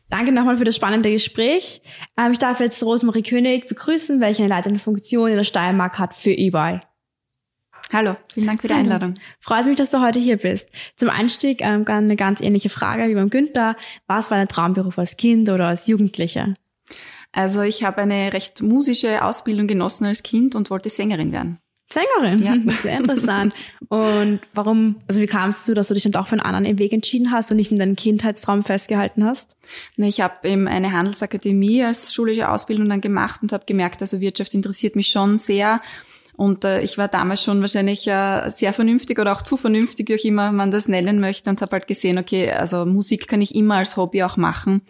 [0.09, 1.81] Danke nochmal für das spannende Gespräch.
[2.17, 6.13] Ähm, ich darf jetzt Rosemarie König begrüßen, welche eine leitende Funktion in der Steiermark hat
[6.13, 6.79] für eBay.
[7.91, 9.13] Hallo, vielen Dank für die Einladung.
[9.39, 10.69] Freut mich, dass du heute hier bist.
[10.97, 13.75] Zum Einstieg ähm, eine ganz ähnliche Frage wie beim Günther.
[14.07, 16.55] Was war dein Traumberuf als Kind oder als Jugendliche?
[17.37, 21.59] Also ich habe eine recht musische Ausbildung genossen als Kind und wollte Sängerin werden.
[21.93, 22.73] Sängerin, ja.
[22.81, 23.53] sehr interessant.
[23.89, 26.93] Und warum, also wie kamst du, dass du dich dann doch für einen anderen Weg
[26.93, 29.55] entschieden hast und nicht in deinem Kindheitstraum festgehalten hast?
[29.97, 34.55] Ich habe eben eine Handelsakademie als schulische Ausbildung dann gemacht und habe gemerkt, also Wirtschaft
[34.55, 35.79] interessiert mich schon sehr
[36.37, 40.15] und äh, ich war damals schon wahrscheinlich äh, sehr vernünftig oder auch zu vernünftig, wie
[40.15, 43.55] auch immer man das nennen möchte, und habe halt gesehen, okay, also Musik kann ich
[43.55, 44.83] immer als Hobby auch machen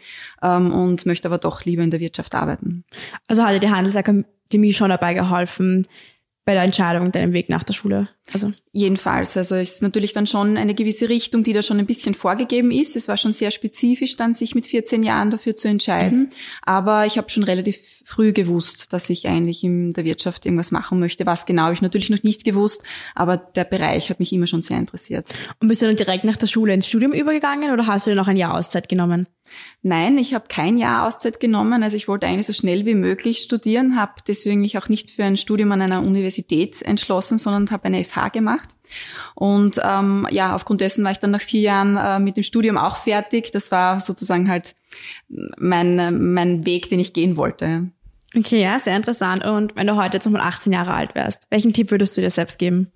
[0.43, 2.83] ähm, und möchte aber doch lieber in der Wirtschaft arbeiten.
[3.27, 5.88] Also hat dir die Handelsakademie schon dabei geholfen,
[6.47, 8.07] bei der Entscheidung, deinem Weg nach der Schule?
[8.31, 11.86] Also jedenfalls, also es ist natürlich dann schon eine gewisse Richtung, die da schon ein
[11.86, 12.95] bisschen vorgegeben ist.
[12.95, 16.19] Es war schon sehr spezifisch dann, sich mit 14 Jahren dafür zu entscheiden.
[16.19, 16.29] Mhm.
[16.62, 21.01] Aber ich habe schon relativ früh gewusst, dass ich eigentlich in der Wirtschaft irgendwas machen
[21.01, 21.25] möchte.
[21.25, 22.81] Was genau, ich natürlich noch nicht gewusst,
[23.13, 25.27] aber der Bereich hat mich immer schon sehr interessiert.
[25.60, 28.15] Und bist du dann direkt nach der Schule ins Studium übergegangen oder hast du dir
[28.15, 29.27] noch ein Jahr Auszeit genommen?
[29.81, 31.83] Nein, ich habe kein Jahr Auszeit genommen.
[31.83, 35.23] Also ich wollte eigentlich so schnell wie möglich studieren, habe deswegen mich auch nicht für
[35.23, 38.69] ein Studium an einer Universität entschlossen, sondern habe eine FH gemacht.
[39.36, 42.77] Und ähm, ja, aufgrund dessen war ich dann nach vier Jahren äh, mit dem Studium
[42.77, 43.51] auch fertig.
[43.51, 44.75] Das war sozusagen halt
[45.29, 47.89] mein, mein Weg, den ich gehen wollte.
[48.36, 49.45] Okay, ja, sehr interessant.
[49.45, 52.29] Und wenn du heute jetzt nochmal 18 Jahre alt wärst, welchen Tipp würdest du dir
[52.29, 52.91] selbst geben?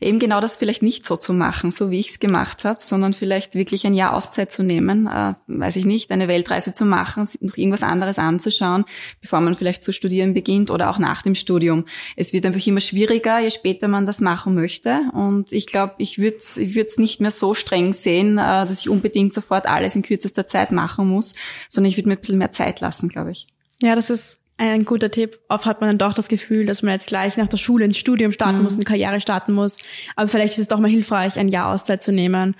[0.00, 3.14] Eben genau das vielleicht nicht so zu machen, so wie ich es gemacht habe, sondern
[3.14, 7.28] vielleicht wirklich ein Jahr Auszeit zu nehmen, äh, weiß ich nicht, eine Weltreise zu machen,
[7.40, 8.84] noch irgendwas anderes anzuschauen,
[9.20, 11.84] bevor man vielleicht zu studieren beginnt oder auch nach dem Studium.
[12.16, 15.02] Es wird einfach immer schwieriger, je später man das machen möchte.
[15.12, 18.80] Und ich glaube, ich würde es ich würd's nicht mehr so streng sehen, äh, dass
[18.80, 21.34] ich unbedingt sofort alles in kürzester Zeit machen muss,
[21.68, 23.46] sondern ich würde mir ein bisschen mehr Zeit lassen, glaube ich.
[23.80, 25.38] Ja, das ist ein guter Tipp.
[25.48, 27.96] Oft hat man dann doch das Gefühl, dass man jetzt gleich nach der Schule ins
[27.96, 28.64] Studium starten mhm.
[28.64, 29.78] muss, eine Karriere starten muss.
[30.16, 32.56] Aber vielleicht ist es doch mal hilfreich, ein Jahr Auszeit zu nehmen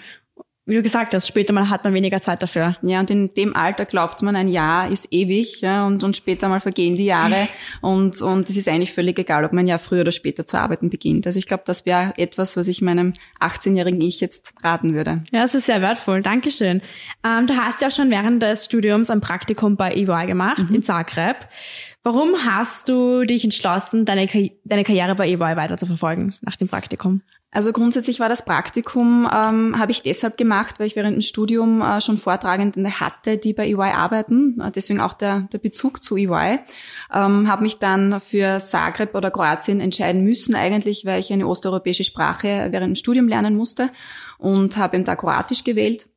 [0.69, 2.77] wie du gesagt hast, später mal hat man weniger Zeit dafür.
[2.83, 6.49] Ja, und in dem Alter glaubt man, ein Jahr ist ewig, ja, und, und später
[6.49, 7.49] mal vergehen die Jahre
[7.81, 10.59] und, und es ist eigentlich völlig egal, ob man ein Jahr früher oder später zu
[10.59, 11.27] arbeiten beginnt.
[11.27, 15.23] Also ich glaube, das wäre etwas, was ich meinem 18-jährigen Ich jetzt raten würde.
[15.33, 16.21] Ja, das ist sehr wertvoll.
[16.21, 16.83] Dankeschön.
[17.25, 20.77] Ähm, du hast ja auch schon während des Studiums ein Praktikum bei EY gemacht, mhm.
[20.77, 21.37] in Zagreb.
[22.03, 24.29] Warum hast du dich entschlossen, deine,
[24.65, 27.23] deine Karriere bei EY weiter zu verfolgen nach dem Praktikum?
[27.51, 31.81] Also grundsätzlich war das Praktikum, ähm, habe ich deshalb gemacht, weil ich während dem Studium
[31.81, 34.61] äh, schon Vortragende hatte, die bei EY arbeiten.
[34.61, 36.59] Äh, deswegen auch der, der Bezug zu EY.
[37.13, 42.05] Ähm, habe mich dann für Zagreb oder Kroatien entscheiden müssen, eigentlich, weil ich eine osteuropäische
[42.05, 43.91] Sprache während dem Studium lernen musste
[44.37, 46.09] und habe eben da Kroatisch gewählt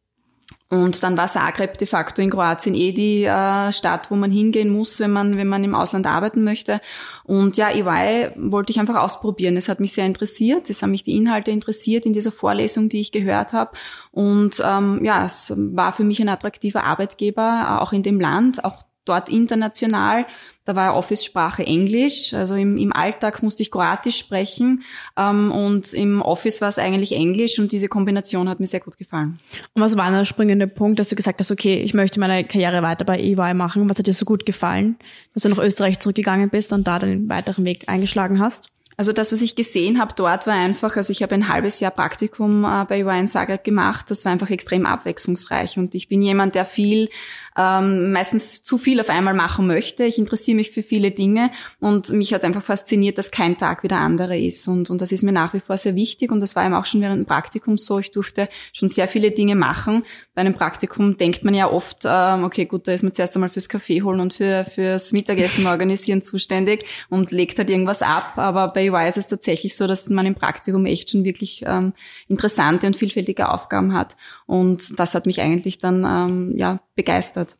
[0.71, 4.69] und dann war Zagreb de facto in Kroatien eh die äh, Stadt, wo man hingehen
[4.69, 6.79] muss, wenn man, wenn man im Ausland arbeiten möchte.
[7.25, 9.57] Und ja, EY wollte ich einfach ausprobieren.
[9.57, 10.69] Es hat mich sehr interessiert.
[10.69, 13.71] Es haben mich die Inhalte interessiert in dieser Vorlesung, die ich gehört habe.
[14.12, 18.81] Und ähm, ja, es war für mich ein attraktiver Arbeitgeber, auch in dem Land, auch
[19.03, 20.25] dort international.
[20.63, 24.84] Da war Office-Sprache Englisch, also im, im Alltag musste ich Kroatisch sprechen
[25.17, 28.97] ähm, und im Office war es eigentlich Englisch und diese Kombination hat mir sehr gut
[28.97, 29.39] gefallen.
[29.74, 32.84] Und was war der springende Punkt, dass du gesagt hast, okay, ich möchte meine Karriere
[32.84, 33.89] weiter bei EY machen?
[33.89, 34.97] Was hat dir so gut gefallen,
[35.34, 38.69] dass du nach Österreich zurückgegangen bist und da den weiteren Weg eingeschlagen hast?
[38.97, 41.91] Also das, was ich gesehen habe dort, war einfach, also ich habe ein halbes Jahr
[41.91, 44.10] Praktikum äh, bei UI in Zagreb gemacht.
[44.10, 47.10] Das war einfach extrem abwechslungsreich und ich bin jemand, der viel
[47.58, 50.06] ähm, meistens zu viel auf einmal machen möchte.
[50.06, 53.88] Ich interessiere mich für viele Dinge und mich hat einfach fasziniert, dass kein Tag wie
[53.88, 54.67] der andere ist.
[54.67, 56.86] Und, und das ist mir nach wie vor sehr wichtig und das war eben auch
[56.86, 57.99] schon während dem Praktikum so.
[57.99, 60.04] Ich durfte schon sehr viele Dinge machen.
[60.34, 63.49] Bei einem Praktikum denkt man ja oft, ähm, okay, gut, da ist man zuerst einmal
[63.49, 68.34] fürs Kaffee holen und für, fürs Mittagessen organisieren zuständig und legt halt irgendwas ab.
[68.38, 71.94] Aber bei UI ist es tatsächlich so, dass man im Praktikum echt schon wirklich ähm,
[72.28, 74.15] interessante und vielfältige Aufgaben hat.
[74.46, 77.56] Und das hat mich eigentlich dann ähm, ja begeistert.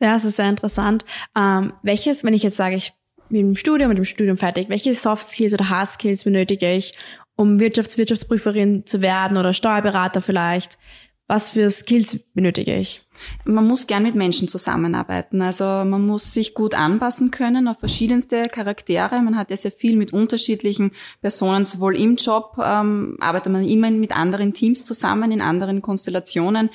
[0.00, 1.04] Ja, es ist sehr interessant.
[1.36, 2.92] Ähm, welches, wenn ich jetzt sage, ich
[3.28, 6.92] bin im Studium, mit dem Studium fertig, welche Soft Skills oder Hard Skills benötige ich,
[7.36, 10.78] um Wirtschaftswirtschaftsprüferin zu werden oder Steuerberater vielleicht?
[11.28, 13.06] Was für Skills benötige ich?
[13.44, 15.42] Man muss gern mit Menschen zusammenarbeiten.
[15.42, 19.20] Also man muss sich gut anpassen können auf verschiedenste Charaktere.
[19.22, 23.90] Man hat ja sehr viel mit unterschiedlichen Personen, sowohl im Job ähm, arbeitet man immer
[23.90, 26.70] mit anderen Teams zusammen, in anderen Konstellationen.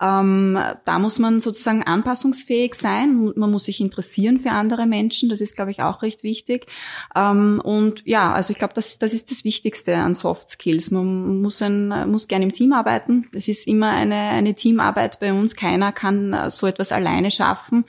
[0.00, 3.32] Ähm, da muss man sozusagen anpassungsfähig sein.
[3.36, 5.28] Man muss sich interessieren für andere Menschen.
[5.28, 6.66] Das ist, glaube ich, auch recht wichtig.
[7.14, 10.90] Ähm, und ja, also ich glaube, das, das ist das Wichtigste an Soft Skills.
[10.90, 13.28] Man muss, ein, muss gerne im Team arbeiten.
[13.32, 15.54] Es ist immer eine, eine Teamarbeit bei uns.
[15.54, 17.84] Keiner kann äh, so etwas alleine schaffen.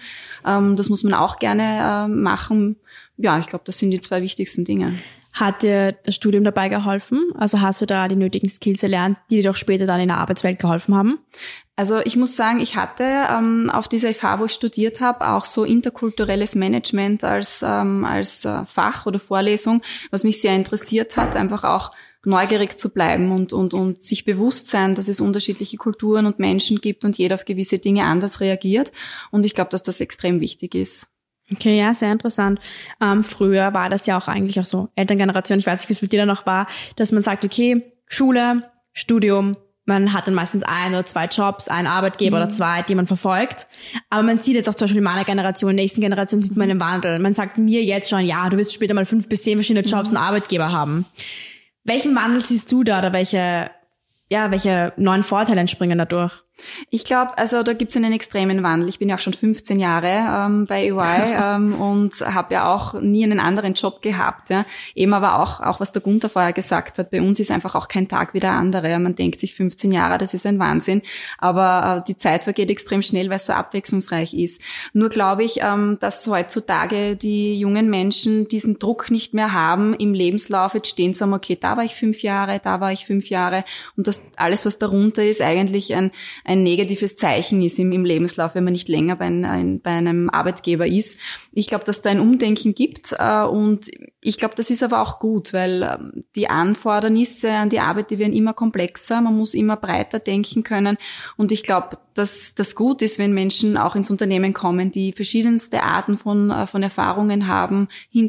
[0.46, 2.78] Ähm, das muss man auch gerne äh, machen.
[3.18, 4.98] Ja, ich glaube, das sind die zwei wichtigsten Dinge.
[5.34, 7.32] Hat dir das Studium dabei geholfen?
[7.36, 10.18] Also hast du da die nötigen Skills erlernt, die dir doch später dann in der
[10.18, 11.20] Arbeitswelt geholfen haben?
[11.78, 15.46] Also ich muss sagen, ich hatte ähm, auf dieser FH, wo ich studiert habe, auch
[15.46, 21.36] so interkulturelles Management als, ähm, als äh, Fach oder Vorlesung, was mich sehr interessiert hat,
[21.36, 21.92] einfach auch
[22.24, 26.82] neugierig zu bleiben und, und, und sich bewusst sein, dass es unterschiedliche Kulturen und Menschen
[26.82, 28.92] gibt und jeder auf gewisse Dinge anders reagiert.
[29.32, 31.08] Und ich glaube, dass das extrem wichtig ist.
[31.54, 32.60] Okay, ja, sehr interessant.
[33.02, 36.02] Ähm, früher war das ja auch eigentlich auch so Elterngeneration, ich weiß nicht, wie es
[36.02, 40.64] mit dir da noch war, dass man sagt, okay, Schule, Studium, man hat dann meistens
[40.64, 42.44] ein oder zwei Jobs, einen Arbeitgeber mhm.
[42.44, 43.68] oder zwei, die man verfolgt.
[44.10, 46.56] Aber man sieht jetzt auch zum Beispiel in meiner Generation, in der nächsten Generation sieht
[46.56, 47.20] man einen Wandel.
[47.20, 50.12] Man sagt mir jetzt schon, ja, du wirst später mal fünf bis zehn verschiedene Jobs
[50.12, 50.18] mhm.
[50.18, 51.06] und Arbeitgeber haben.
[51.84, 53.72] Welchen Wandel siehst du da oder welche,
[54.30, 56.34] ja, welche neuen Vorteile entspringen dadurch?
[56.90, 58.90] Ich glaube, also da gibt es einen extremen Wandel.
[58.90, 63.00] Ich bin ja auch schon 15 Jahre ähm, bei EY ähm, und habe ja auch
[63.02, 64.50] nie einen anderen Job gehabt.
[64.50, 64.66] Ja.
[64.96, 67.88] Eben aber auch, auch was der Gunther vorher gesagt hat, bei uns ist einfach auch
[67.88, 68.98] kein Tag wie der andere.
[69.00, 71.02] Man denkt sich 15 Jahre, das ist ein Wahnsinn.
[71.38, 74.62] Aber äh, die Zeit vergeht extrem schnell, weil es so abwechslungsreich ist.
[74.94, 80.14] Nur glaube ich, ähm, dass heutzutage die jungen Menschen diesen Druck nicht mehr haben, im
[80.14, 83.30] Lebenslauf jetzt stehen zu haben, okay, da war ich fünf Jahre, da war ich fünf
[83.30, 83.64] Jahre
[83.98, 86.12] und das alles, was darunter ist, eigentlich ein
[86.44, 90.30] ein negatives Zeichen ist im, im Lebenslauf, wenn man nicht länger bei, ein, bei einem
[90.30, 91.20] Arbeitgeber ist.
[91.54, 93.90] Ich glaube, dass da ein Umdenken gibt äh, und
[94.22, 98.20] ich glaube, das ist aber auch gut, weil ähm, die Anfordernisse an die Arbeit, die
[98.20, 100.98] werden immer komplexer, man muss immer breiter denken können
[101.38, 105.84] und ich glaube, dass das gut ist, wenn Menschen auch ins Unternehmen kommen, die verschiedenste
[105.84, 107.88] Arten von, äh, von Erfahrungen haben,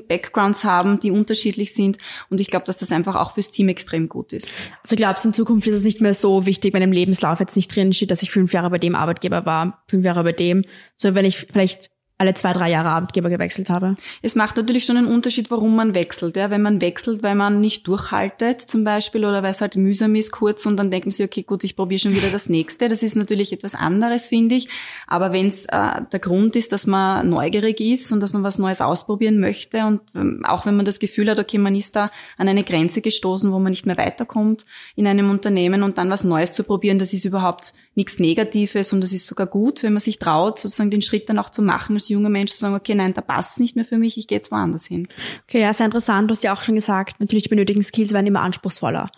[0.09, 1.99] Backgrounds haben, die unterschiedlich sind.
[2.31, 4.55] Und ich glaube, dass das einfach auch fürs Team extrem gut ist.
[4.83, 7.57] Also glaubst du, in Zukunft ist es nicht mehr so wichtig, wenn im Lebenslauf jetzt
[7.57, 10.65] nicht drin steht, dass ich fünf Jahre bei dem Arbeitgeber war, fünf Jahre bei dem,
[10.97, 13.97] so wenn ich vielleicht alle zwei, drei Jahre Arbeitgeber gewechselt habe.
[14.23, 16.37] Es macht natürlich schon einen Unterschied, warum man wechselt.
[16.37, 20.15] Ja, wenn man wechselt, weil man nicht durchhaltet zum Beispiel oder weil es halt mühsam
[20.15, 22.89] ist kurz und dann denkt man sich, okay, gut, ich probiere schon wieder das nächste.
[22.89, 24.69] Das ist natürlich etwas anderes, finde ich.
[25.09, 28.59] Aber wenn es äh, der Grund ist, dass man neugierig ist und dass man was
[28.59, 32.11] Neues ausprobieren möchte und ähm, auch wenn man das Gefühl hat, okay, man ist da
[32.37, 36.25] an eine Grenze gestoßen, wo man nicht mehr weiterkommt in einem Unternehmen und dann was
[36.25, 40.01] Neues zu probieren, das ist überhaupt nichts Negatives und das ist sogar gut, wenn man
[40.01, 42.95] sich traut, sozusagen den Schritt dann auch zu machen als junger Mensch, zu sagen, okay,
[42.95, 45.09] nein, da passt nicht mehr für mich, ich gehe jetzt woanders hin.
[45.49, 46.29] Okay, ja, sehr interessant.
[46.29, 49.11] Du hast ja auch schon gesagt, natürlich benötigten Skills werden immer anspruchsvoller.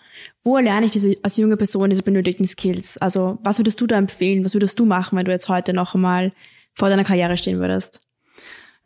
[0.42, 2.98] Wo erlerne ich diese, als junge Person diese benötigten Skills?
[2.98, 4.44] Also, was würdest du da empfehlen?
[4.44, 6.32] Was würdest du machen, wenn du jetzt heute noch einmal
[6.72, 8.00] vor deiner Karriere stehen würdest?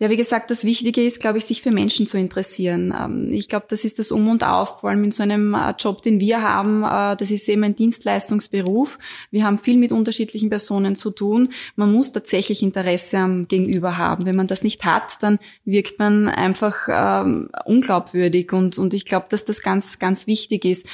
[0.00, 2.94] Ja, wie gesagt, das Wichtige ist, glaube ich, sich für Menschen zu interessieren.
[2.96, 5.74] Ähm, ich glaube, das ist das Um und Auf, vor allem in so einem äh,
[5.76, 6.84] Job, den wir haben.
[6.84, 8.98] Äh, das ist eben ein Dienstleistungsberuf.
[9.32, 11.52] Wir haben viel mit unterschiedlichen Personen zu tun.
[11.74, 14.24] Man muss tatsächlich Interesse am Gegenüber haben.
[14.24, 18.52] Wenn man das nicht hat, dann wirkt man einfach ähm, unglaubwürdig.
[18.52, 20.86] Und, und ich glaube, dass das ganz, ganz wichtig ist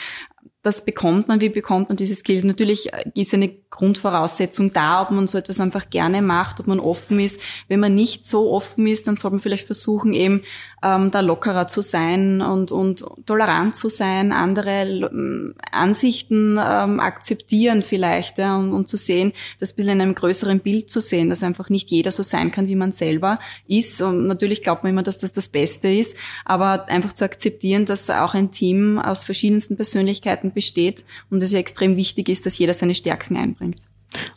[0.64, 2.42] das bekommt man, wie bekommt man diese Skills?
[2.42, 7.18] Natürlich ist eine Grundvoraussetzung da, ob man so etwas einfach gerne macht, ob man offen
[7.18, 7.40] ist.
[7.66, 10.42] Wenn man nicht so offen ist, dann sollte man vielleicht versuchen, eben
[10.82, 17.82] ähm, da lockerer zu sein und, und tolerant zu sein, andere ähm, Ansichten ähm, akzeptieren
[17.82, 21.28] vielleicht ja, und, und zu sehen, das ein bisschen in einem größeren Bild zu sehen,
[21.28, 24.00] dass einfach nicht jeder so sein kann, wie man selber ist.
[24.02, 28.08] Und natürlich glaubt man immer, dass das das Beste ist, aber einfach zu akzeptieren, dass
[28.08, 32.74] auch ein Team aus verschiedensten Persönlichkeiten besteht und es ja extrem wichtig ist, dass jeder
[32.74, 33.63] seine Stärken einbringt.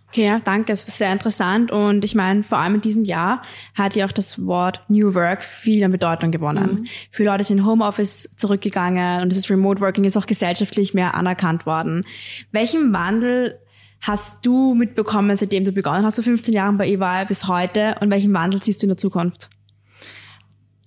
[0.10, 0.74] Okay, ja, danke.
[0.74, 1.72] Es war sehr interessant.
[1.72, 3.42] Und ich meine, vor allem in diesem Jahr
[3.76, 6.82] hat ja auch das Wort New Work viel an Bedeutung gewonnen.
[6.82, 6.88] Mhm.
[7.12, 12.06] Viele Leute sind Homeoffice zurückgegangen und dieses Remote Working ist auch gesellschaftlich mehr anerkannt worden.
[12.52, 13.60] Welchen Wandel
[14.02, 17.96] hast du mitbekommen, seitdem du begonnen hast, so 15 Jahren bei EY bis heute?
[18.00, 19.50] Und welchen Wandel siehst du in der Zukunft?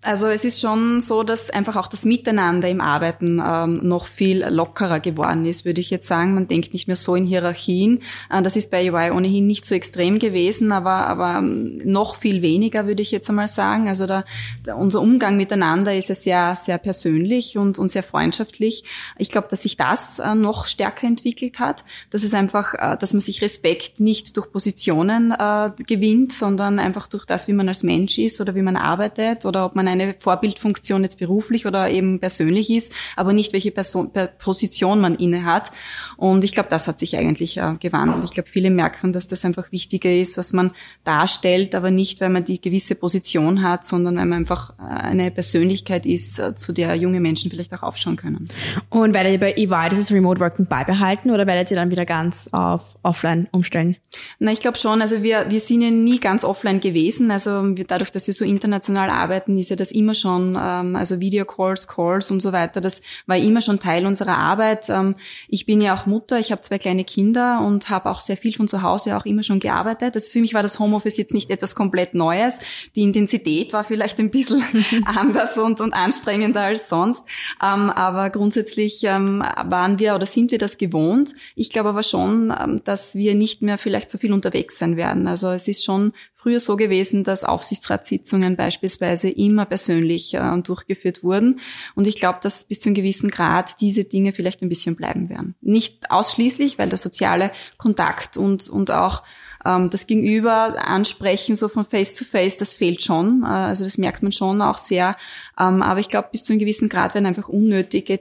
[0.02, 4.42] Also es ist schon so, dass einfach auch das Miteinander im Arbeiten ähm, noch viel
[4.46, 6.32] lockerer geworden ist, würde ich jetzt sagen.
[6.32, 8.00] Man denkt nicht mehr so in Hierarchien.
[8.30, 12.40] Äh, das ist bei UI ohnehin nicht so extrem gewesen, aber, aber ähm, noch viel
[12.40, 13.88] weniger, würde ich jetzt einmal sagen.
[13.88, 14.24] Also da,
[14.64, 18.84] da unser Umgang miteinander ist ja sehr, sehr persönlich und, und sehr freundschaftlich.
[19.18, 21.84] Ich glaube, dass sich das äh, noch stärker entwickelt hat.
[22.08, 27.06] Dass es einfach, äh, dass man sich Respekt nicht durch Positionen äh, gewinnt, sondern einfach
[27.06, 30.14] durch das, wie man als Mensch ist oder wie man arbeitet oder ob man eine
[30.14, 35.70] Vorbildfunktion jetzt beruflich oder eben persönlich ist, aber nicht welche Person, Position man inne hat.
[36.16, 38.24] Und ich glaube, das hat sich eigentlich äh, gewandelt.
[38.24, 40.72] Ich glaube, viele merken, dass das einfach wichtiger ist, was man
[41.04, 45.30] darstellt, aber nicht, weil man die gewisse Position hat, sondern weil man einfach äh, eine
[45.30, 48.48] Persönlichkeit ist, äh, zu der junge Menschen vielleicht auch aufschauen können.
[48.88, 52.48] Und werdet ihr bei EY dieses Remote Working beibehalten oder werdet ihr dann wieder ganz
[52.52, 53.96] auf Offline umstellen?
[54.38, 55.00] Na, ich glaube schon.
[55.00, 57.30] Also wir, wir sind ja nie ganz offline gewesen.
[57.30, 61.88] Also dadurch, dass wir so international arbeiten, ist ja das immer schon, ähm, also Videocalls,
[61.88, 64.88] Calls und so weiter, das war immer schon Teil unserer Arbeit.
[64.88, 65.16] Ähm,
[65.48, 68.54] ich bin ja auch Mutter, ich habe zwei kleine Kinder und habe auch sehr viel
[68.54, 70.14] von zu Hause auch immer schon gearbeitet.
[70.14, 72.60] Also für mich war das Homeoffice jetzt nicht etwas komplett Neues.
[72.94, 74.62] Die Intensität war vielleicht ein bisschen
[75.04, 77.24] anders und, und anstrengender als sonst.
[77.62, 81.34] Ähm, aber grundsätzlich ähm, waren wir oder sind wir das gewohnt.
[81.54, 85.26] Ich glaube aber schon, ähm, dass wir nicht mehr vielleicht so viel unterwegs sein werden.
[85.26, 91.60] Also es ist schon früher so gewesen, dass Aufsichtsratssitzungen beispielsweise immer persönlich äh, durchgeführt wurden.
[91.94, 95.28] Und ich glaube, dass bis zu einem gewissen Grad diese Dinge vielleicht ein bisschen bleiben
[95.28, 95.54] werden.
[95.60, 99.22] Nicht ausschließlich, weil der soziale Kontakt und, und auch
[99.64, 103.42] ähm, das Gegenüber ansprechen, so von Face to Face, das fehlt schon.
[103.42, 105.16] Äh, also das merkt man schon auch sehr.
[105.58, 108.20] Ähm, aber ich glaube, bis zu einem gewissen Grad werden einfach unnötige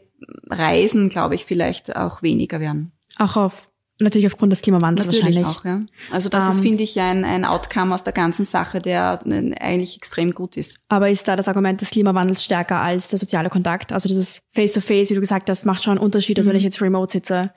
[0.50, 2.92] Reisen, glaube ich, vielleicht auch weniger werden.
[3.18, 3.72] Auch auf
[4.02, 5.58] Natürlich aufgrund des Klimawandels Natürlich wahrscheinlich.
[5.58, 5.82] auch, ja.
[6.12, 9.20] Also das um, ist, ähm, finde ich, ein, ein Outcome aus der ganzen Sache, der
[9.60, 10.80] eigentlich extrem gut ist.
[10.88, 13.92] Aber ist da das Argument des Klimawandels stärker als der soziale Kontakt?
[13.92, 16.62] Also dieses Face-to-Face, -face, wie du gesagt hast, macht schon einen Unterschied, als wenn ich
[16.62, 16.68] mhm.
[16.68, 17.52] jetzt remote sitze.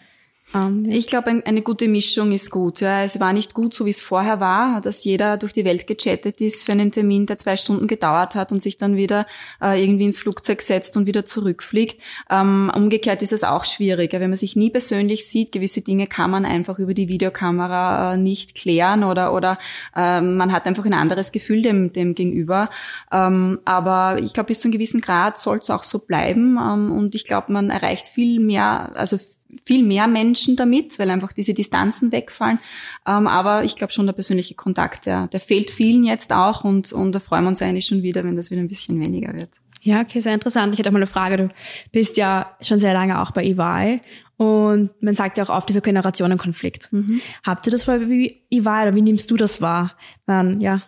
[0.54, 0.70] Ja.
[0.86, 2.80] Ich glaube, eine gute Mischung ist gut.
[2.80, 3.02] Ja.
[3.02, 6.40] Es war nicht gut, so wie es vorher war, dass jeder durch die Welt gechattet
[6.40, 9.26] ist für einen Termin, der zwei Stunden gedauert hat und sich dann wieder
[9.62, 12.00] äh, irgendwie ins Flugzeug setzt und wieder zurückfliegt.
[12.30, 15.52] Ähm, umgekehrt ist es auch schwieriger, wenn man sich nie persönlich sieht.
[15.52, 19.58] Gewisse Dinge kann man einfach über die Videokamera äh, nicht klären oder oder
[19.96, 22.68] äh, man hat einfach ein anderes Gefühl dem, dem gegenüber.
[23.10, 26.58] Ähm, aber ich glaube, bis zu einem gewissen Grad soll es auch so bleiben.
[26.58, 29.18] Ähm, und ich glaube, man erreicht viel mehr, also
[29.64, 32.58] viel mehr Menschen damit, weil einfach diese Distanzen wegfallen.
[33.06, 36.92] Ähm, aber ich glaube schon, der persönliche Kontakt, der, der fehlt vielen jetzt auch und,
[36.92, 39.50] und da freuen wir uns eigentlich schon wieder, wenn das wieder ein bisschen weniger wird.
[39.84, 40.72] Ja, okay, sehr interessant.
[40.72, 41.36] Ich hätte auch mal eine Frage.
[41.36, 41.48] Du
[41.90, 44.00] bist ja schon sehr lange auch bei EY
[44.36, 46.92] und man sagt ja auch oft dieser Generationenkonflikt.
[46.92, 47.20] Mhm.
[47.44, 49.96] Habt ihr das bei EY oder wie nimmst du das wahr?
[50.26, 50.82] Man, ja,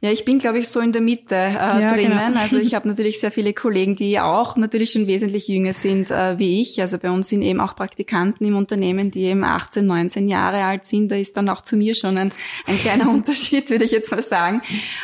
[0.00, 2.18] ja, ich bin, glaube ich, so in der Mitte äh, ja, drinnen.
[2.18, 2.40] Genau.
[2.40, 6.38] Also ich habe natürlich sehr viele Kollegen, die auch natürlich schon wesentlich jünger sind äh,
[6.38, 6.80] wie ich.
[6.80, 10.84] Also bei uns sind eben auch Praktikanten im Unternehmen, die eben 18, 19 Jahre alt
[10.84, 11.10] sind.
[11.10, 12.32] Da ist dann auch zu mir schon ein,
[12.66, 14.62] ein kleiner Unterschied, würde ich jetzt mal sagen.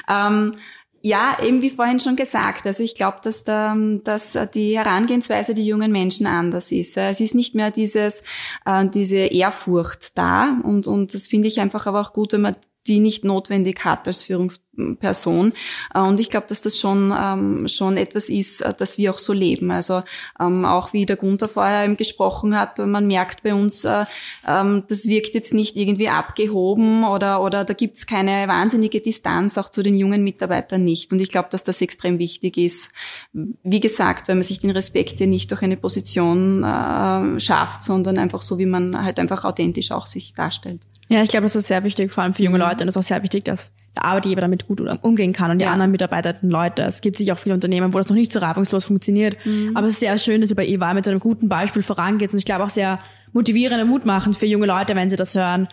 [0.09, 0.55] Ähm,
[1.01, 2.66] ja, eben wie vorhin schon gesagt.
[2.66, 6.97] Also ich glaube, dass, da, dass die Herangehensweise der jungen Menschen anders ist.
[6.97, 8.25] Es ist nicht mehr dieses,
[8.66, 10.59] äh, diese Ehrfurcht da.
[10.62, 12.57] Und, und das finde ich einfach aber auch gut, wenn man
[12.89, 15.53] die nicht notwendig hat als Führungsperson.
[15.95, 19.18] Äh, und ich glaube, dass das schon, ähm, schon etwas ist, äh, dass wir auch
[19.18, 19.70] so leben.
[19.70, 20.03] Also
[20.41, 24.05] ähm, auch wie der Gunther vorher eben gesprochen hat, man merkt bei uns, äh,
[24.47, 29.68] ähm, das wirkt jetzt nicht irgendwie abgehoben oder, oder da gibt's keine wahnsinnige Distanz auch
[29.68, 31.12] zu den jungen Mitarbeitern nicht.
[31.12, 32.91] Und ich glaube, dass das extrem wichtig ist.
[33.32, 38.18] Wie gesagt, wenn man sich den Respekt ja nicht durch eine Position äh, schafft, sondern
[38.18, 40.80] einfach so, wie man halt einfach authentisch auch sich darstellt.
[41.09, 42.65] Ja, ich glaube, das ist sehr wichtig, vor allem für junge mhm.
[42.65, 42.83] Leute.
[42.83, 45.65] Und es ist auch sehr wichtig, dass der Arbeitgeber damit gut umgehen kann und die
[45.65, 45.73] ja.
[45.73, 46.83] anderen mitarbeitenden Leute.
[46.83, 49.37] Es gibt sich auch viele Unternehmen, wo das noch nicht so reibungslos funktioniert.
[49.45, 49.77] Mhm.
[49.77, 52.33] Aber es ist sehr schön, dass ihr bei EY mit so einem guten Beispiel vorangeht.
[52.33, 52.99] Und ich glaube auch sehr
[53.33, 55.69] motivierend und mutmachend für junge Leute, wenn sie das hören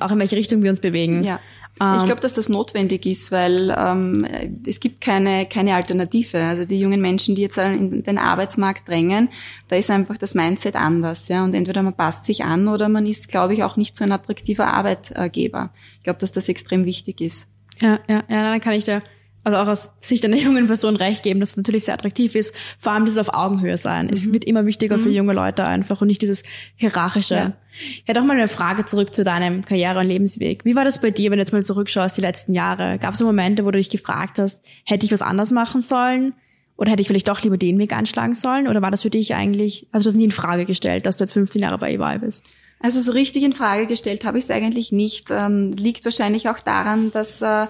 [0.00, 1.24] auch in welche Richtung wir uns bewegen.
[1.24, 1.40] Ja.
[1.76, 4.24] Ich Ähm, glaube, dass das notwendig ist, weil ähm,
[4.64, 6.40] es gibt keine, keine Alternative.
[6.40, 9.28] Also die jungen Menschen, die jetzt in den Arbeitsmarkt drängen,
[9.66, 11.26] da ist einfach das Mindset anders.
[11.26, 11.42] Ja?
[11.42, 14.12] Und entweder man passt sich an oder man ist, glaube ich, auch nicht so ein
[14.12, 15.70] attraktiver Arbeitgeber.
[15.96, 17.48] Ich glaube, dass das extrem wichtig ist.
[17.80, 19.02] Ja, ja, ja, dann kann ich dir
[19.44, 22.54] also auch aus Sicht einer jungen Person recht geben, dass es natürlich sehr attraktiv ist.
[22.78, 24.10] Vor allem dieses auf Augenhöhe sein.
[24.12, 26.42] Es wird immer wichtiger für junge Leute einfach und nicht dieses
[26.76, 27.34] hierarchische.
[27.34, 27.52] Ja.
[27.72, 30.64] Ich hätte auch mal eine Frage zurück zu deinem Karriere- und Lebensweg.
[30.64, 32.98] Wie war das bei dir, wenn du jetzt mal zurückschaust, die letzten Jahre?
[32.98, 36.34] Gab es so Momente, wo du dich gefragt hast, hätte ich was anders machen sollen?
[36.76, 38.66] Oder hätte ich vielleicht doch lieber den Weg einschlagen sollen?
[38.66, 41.32] Oder war das für dich eigentlich, also das nie in Frage gestellt, dass du jetzt
[41.32, 42.44] 15 Jahre bei EY bist?
[42.80, 45.30] Also so richtig in Frage gestellt habe ich es eigentlich nicht.
[45.30, 47.66] Ähm, liegt wahrscheinlich auch daran, dass äh,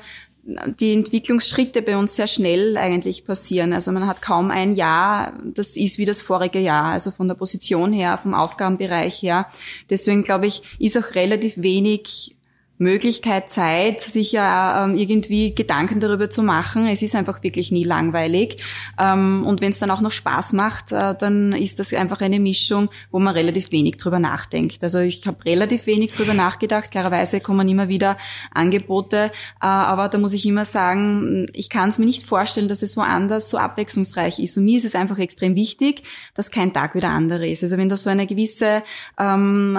[0.46, 3.72] die Entwicklungsschritte bei uns sehr schnell eigentlich passieren.
[3.72, 7.34] Also man hat kaum ein Jahr, das ist wie das vorige Jahr, also von der
[7.34, 9.46] Position her, vom Aufgabenbereich her.
[9.88, 12.33] Deswegen glaube ich, ist auch relativ wenig
[12.78, 16.88] Möglichkeit, Zeit, sich ja ähm, irgendwie Gedanken darüber zu machen.
[16.88, 18.56] Es ist einfach wirklich nie langweilig.
[18.98, 22.40] Ähm, und wenn es dann auch noch Spaß macht, äh, dann ist das einfach eine
[22.40, 24.82] Mischung, wo man relativ wenig drüber nachdenkt.
[24.82, 26.90] Also ich habe relativ wenig drüber nachgedacht.
[26.90, 28.16] Klarerweise kommen immer wieder
[28.52, 32.82] Angebote, äh, aber da muss ich immer sagen, ich kann es mir nicht vorstellen, dass
[32.82, 34.56] es woanders so abwechslungsreich ist.
[34.56, 36.02] Und mir ist es einfach extrem wichtig,
[36.34, 37.62] dass kein Tag wie der andere ist.
[37.62, 38.82] Also wenn da so eine gewisse,
[39.16, 39.78] ähm,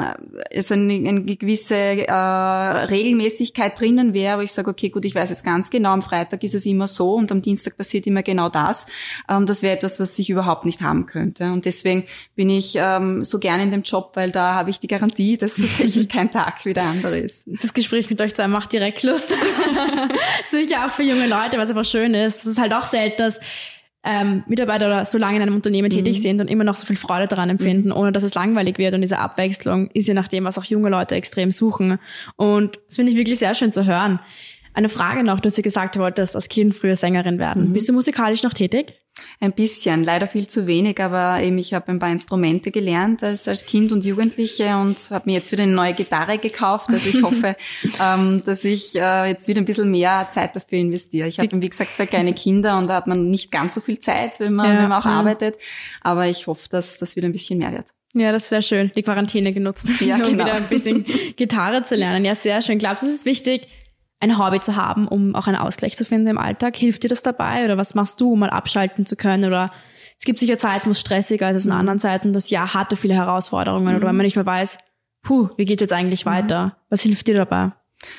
[0.57, 5.29] so eine, eine gewisse äh, Regelmäßigkeit drinnen wäre, wo ich sage, okay, gut, ich weiß
[5.29, 8.49] jetzt ganz genau, am Freitag ist es immer so und am Dienstag passiert immer genau
[8.49, 8.85] das.
[9.29, 11.51] Ähm, das wäre etwas, was ich überhaupt nicht haben könnte.
[11.51, 12.05] Und deswegen
[12.35, 15.55] bin ich ähm, so gerne in dem Job, weil da habe ich die Garantie, dass
[15.55, 17.45] tatsächlich kein Tag wie der andere ist.
[17.61, 19.33] Das Gespräch mit euch zwei macht direkt Lust.
[20.45, 22.41] Sicher auch für junge Leute, was einfach schön ist.
[22.41, 23.39] Es ist halt auch selten, dass
[24.05, 27.27] ähm, Mitarbeiter so lange in einem Unternehmen tätig sind und immer noch so viel Freude
[27.27, 28.93] daran empfinden, ohne dass es langweilig wird.
[28.93, 31.97] Und diese Abwechslung ist je nachdem, was auch junge Leute extrem suchen.
[32.35, 34.19] Und das finde ich wirklich sehr schön zu hören.
[34.73, 37.73] Eine Frage noch, du hast ja gesagt, du wolltest als Kind früher Sängerin werden.
[37.73, 38.93] Bist du musikalisch noch tätig?
[39.39, 43.47] Ein bisschen, leider viel zu wenig, aber eben ich habe ein paar Instrumente gelernt als,
[43.47, 46.89] als Kind und Jugendliche und habe mir jetzt wieder eine neue Gitarre gekauft.
[46.91, 47.55] Also ich hoffe,
[48.03, 51.27] ähm, dass ich äh, jetzt wieder ein bisschen mehr Zeit dafür investiere.
[51.27, 53.99] Ich habe, wie gesagt, zwei kleine Kinder und da hat man nicht ganz so viel
[53.99, 55.11] Zeit, wenn man, Ja, wenn man auch ja.
[55.11, 55.57] arbeitet.
[56.01, 57.87] Aber ich hoffe, dass das wieder ein bisschen mehr wird.
[58.13, 58.91] Ja, das wäre schön.
[58.95, 60.45] Die Quarantäne genutzt, Ja, um genau.
[60.45, 61.05] wieder ein bisschen
[61.35, 62.25] Gitarre zu lernen.
[62.25, 62.79] Ja, sehr schön.
[62.79, 63.67] Glaubst du, es ist wichtig,
[64.31, 66.75] ein Hobby zu haben, um auch einen Ausgleich zu finden im Alltag?
[66.75, 67.65] Hilft dir das dabei?
[67.65, 69.45] Oder was machst du, um mal abschalten zu können?
[69.45, 69.71] Oder
[70.17, 72.33] es gibt sicher Zeiten, wo es stressiger ist als in anderen Zeiten.
[72.33, 73.95] Das Jahr hatte viele Herausforderungen.
[73.95, 74.77] Oder wenn man nicht mehr weiß,
[75.23, 76.77] puh, wie geht jetzt eigentlich weiter?
[76.89, 77.71] Was hilft dir dabei?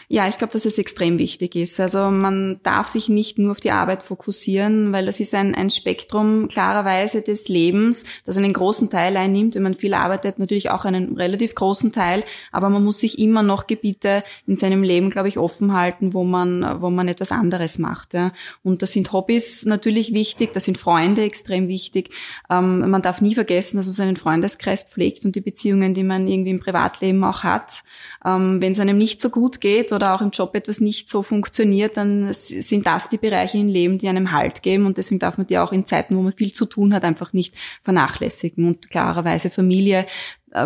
[0.08, 1.80] Ja, ich glaube, dass es extrem wichtig ist.
[1.80, 5.70] Also man darf sich nicht nur auf die Arbeit fokussieren, weil das ist ein, ein
[5.70, 9.54] Spektrum klarerweise des Lebens, das einen großen Teil einnimmt.
[9.54, 13.42] Wenn man viel arbeitet, natürlich auch einen relativ großen Teil, aber man muss sich immer
[13.42, 17.78] noch Gebiete in seinem Leben, glaube ich, offen halten, wo man, wo man etwas anderes
[17.78, 18.14] macht.
[18.14, 18.32] Ja.
[18.62, 22.10] Und da sind Hobbys natürlich wichtig, da sind Freunde extrem wichtig.
[22.48, 26.28] Ähm, man darf nie vergessen, dass man seinen Freundeskreis pflegt und die Beziehungen, die man
[26.28, 27.82] irgendwie im Privatleben auch hat.
[28.24, 31.22] Ähm, Wenn es einem nicht so gut geht oder auch im Job etwas nicht so
[31.22, 34.86] funktioniert, dann sind das die Bereiche im Leben, die einem Halt geben.
[34.86, 37.32] Und deswegen darf man die auch in Zeiten, wo man viel zu tun hat, einfach
[37.32, 38.66] nicht vernachlässigen.
[38.66, 40.06] Und klarerweise Familie,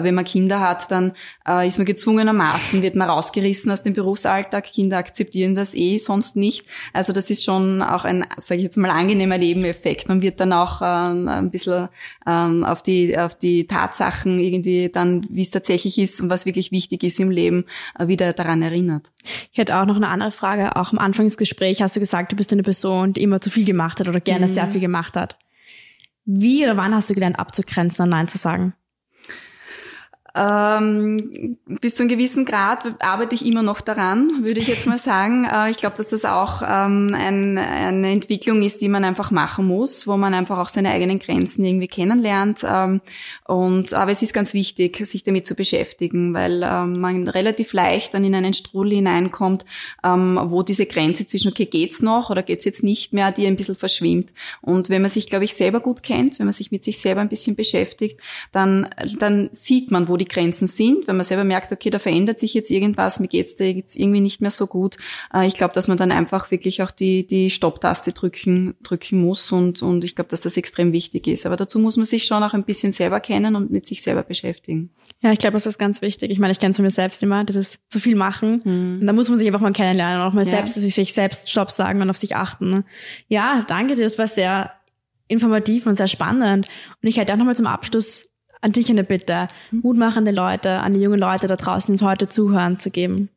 [0.02, 1.12] wenn man Kinder hat, dann
[1.46, 4.64] äh, ist man gezwungenermaßen, wird man rausgerissen aus dem Berufsalltag.
[4.64, 6.66] Kinder akzeptieren das eh sonst nicht.
[6.92, 10.08] Also das ist schon auch ein, sage ich jetzt mal, angenehmer Nebeneffekt.
[10.08, 11.88] Man wird dann auch ähm, ein bisschen
[12.26, 16.72] ähm, auf die auf die Tatsachen irgendwie dann, wie es tatsächlich ist und was wirklich
[16.72, 17.64] wichtig ist im Leben,
[17.98, 19.10] äh, wieder daran erinnert.
[19.52, 20.76] Ich hätte auch noch eine andere Frage.
[20.76, 23.50] Auch am Anfang des Gesprächs hast du gesagt, du bist eine Person, die immer zu
[23.50, 25.36] viel gemacht hat oder gerne sehr viel gemacht hat.
[26.24, 28.74] Wie oder wann hast du gelernt, abzugrenzen und Nein zu sagen?
[30.34, 34.98] Ähm, bis zu einem gewissen Grad arbeite ich immer noch daran, würde ich jetzt mal
[34.98, 35.48] sagen.
[35.50, 39.66] Äh, ich glaube, dass das auch ähm, ein, eine Entwicklung ist, die man einfach machen
[39.66, 42.60] muss, wo man einfach auch seine eigenen Grenzen irgendwie kennenlernt.
[42.62, 43.00] Ähm,
[43.46, 48.14] und aber es ist ganz wichtig, sich damit zu beschäftigen, weil ähm, man relativ leicht
[48.14, 49.64] dann in einen Strudel hineinkommt,
[50.04, 53.56] ähm, wo diese Grenze zwischen okay geht's noch oder geht's jetzt nicht mehr, die ein
[53.56, 54.32] bisschen verschwimmt.
[54.60, 57.22] Und wenn man sich, glaube ich, selber gut kennt, wenn man sich mit sich selber
[57.22, 58.20] ein bisschen beschäftigt,
[58.52, 62.38] dann dann sieht man, wo die Grenzen sind, wenn man selber merkt, okay, da verändert
[62.38, 64.96] sich jetzt irgendwas, mir geht's da jetzt irgendwie nicht mehr so gut.
[65.34, 69.50] Äh, ich glaube, dass man dann einfach wirklich auch die, die Stopptaste drücken, drücken muss
[69.50, 71.46] und, und ich glaube, dass das extrem wichtig ist.
[71.46, 74.22] Aber dazu muss man sich schon auch ein bisschen selber kennen und mit sich selber
[74.22, 74.90] beschäftigen.
[75.22, 76.30] Ja, ich glaube, das ist ganz wichtig.
[76.30, 78.60] Ich meine, ich kenne es von mir selbst immer, das ist zu viel machen.
[79.00, 80.50] Und da muss man sich einfach mal kennenlernen und auch mal Ja.
[80.50, 82.70] selbst, sich selbst Stopp sagen und auf sich achten.
[82.70, 82.84] ne?
[83.28, 84.04] Ja, danke dir.
[84.04, 84.72] Das war sehr
[85.28, 86.66] informativ und sehr spannend.
[87.02, 88.29] Und ich hätte auch nochmal zum Abschluss
[88.60, 89.80] an dich eine Bitte, mhm.
[89.82, 93.28] mutmachende Leute, an die jungen Leute da draußen, die heute zuhören, zu geben.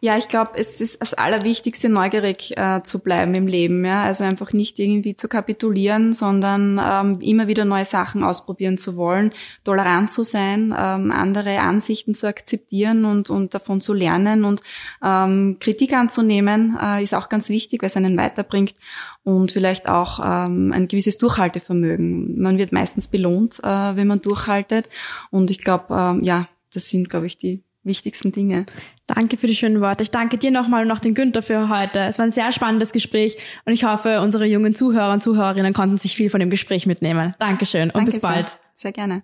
[0.00, 3.82] Ja, ich glaube, es ist das Allerwichtigste, neugierig äh, zu bleiben im Leben.
[3.82, 4.04] Ja?
[4.04, 9.32] Also einfach nicht irgendwie zu kapitulieren, sondern ähm, immer wieder neue Sachen ausprobieren zu wollen,
[9.64, 14.60] tolerant zu sein, ähm, andere Ansichten zu akzeptieren und, und davon zu lernen und
[15.02, 18.74] ähm, Kritik anzunehmen, äh, ist auch ganz wichtig, weil es einen weiterbringt
[19.22, 22.38] und vielleicht auch ähm, ein gewisses Durchhaltevermögen.
[22.38, 24.90] Man wird meistens belohnt, äh, wenn man durchhaltet
[25.30, 28.66] und ich glaube, ähm, ja, das sind, glaube ich, die wichtigsten Dinge.
[29.06, 30.02] Danke für die schönen Worte.
[30.02, 32.00] Ich danke dir nochmal und auch den Günther für heute.
[32.00, 35.96] Es war ein sehr spannendes Gespräch und ich hoffe, unsere jungen Zuhörer und Zuhörerinnen konnten
[35.96, 37.34] sich viel von dem Gespräch mitnehmen.
[37.38, 38.48] Dankeschön und Danke bis bald.
[38.48, 39.22] Sehr, sehr gerne.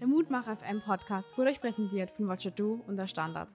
[0.00, 3.50] Der Mutmacher FM Podcast wurde euch präsentiert von Watcher Du und der Standard.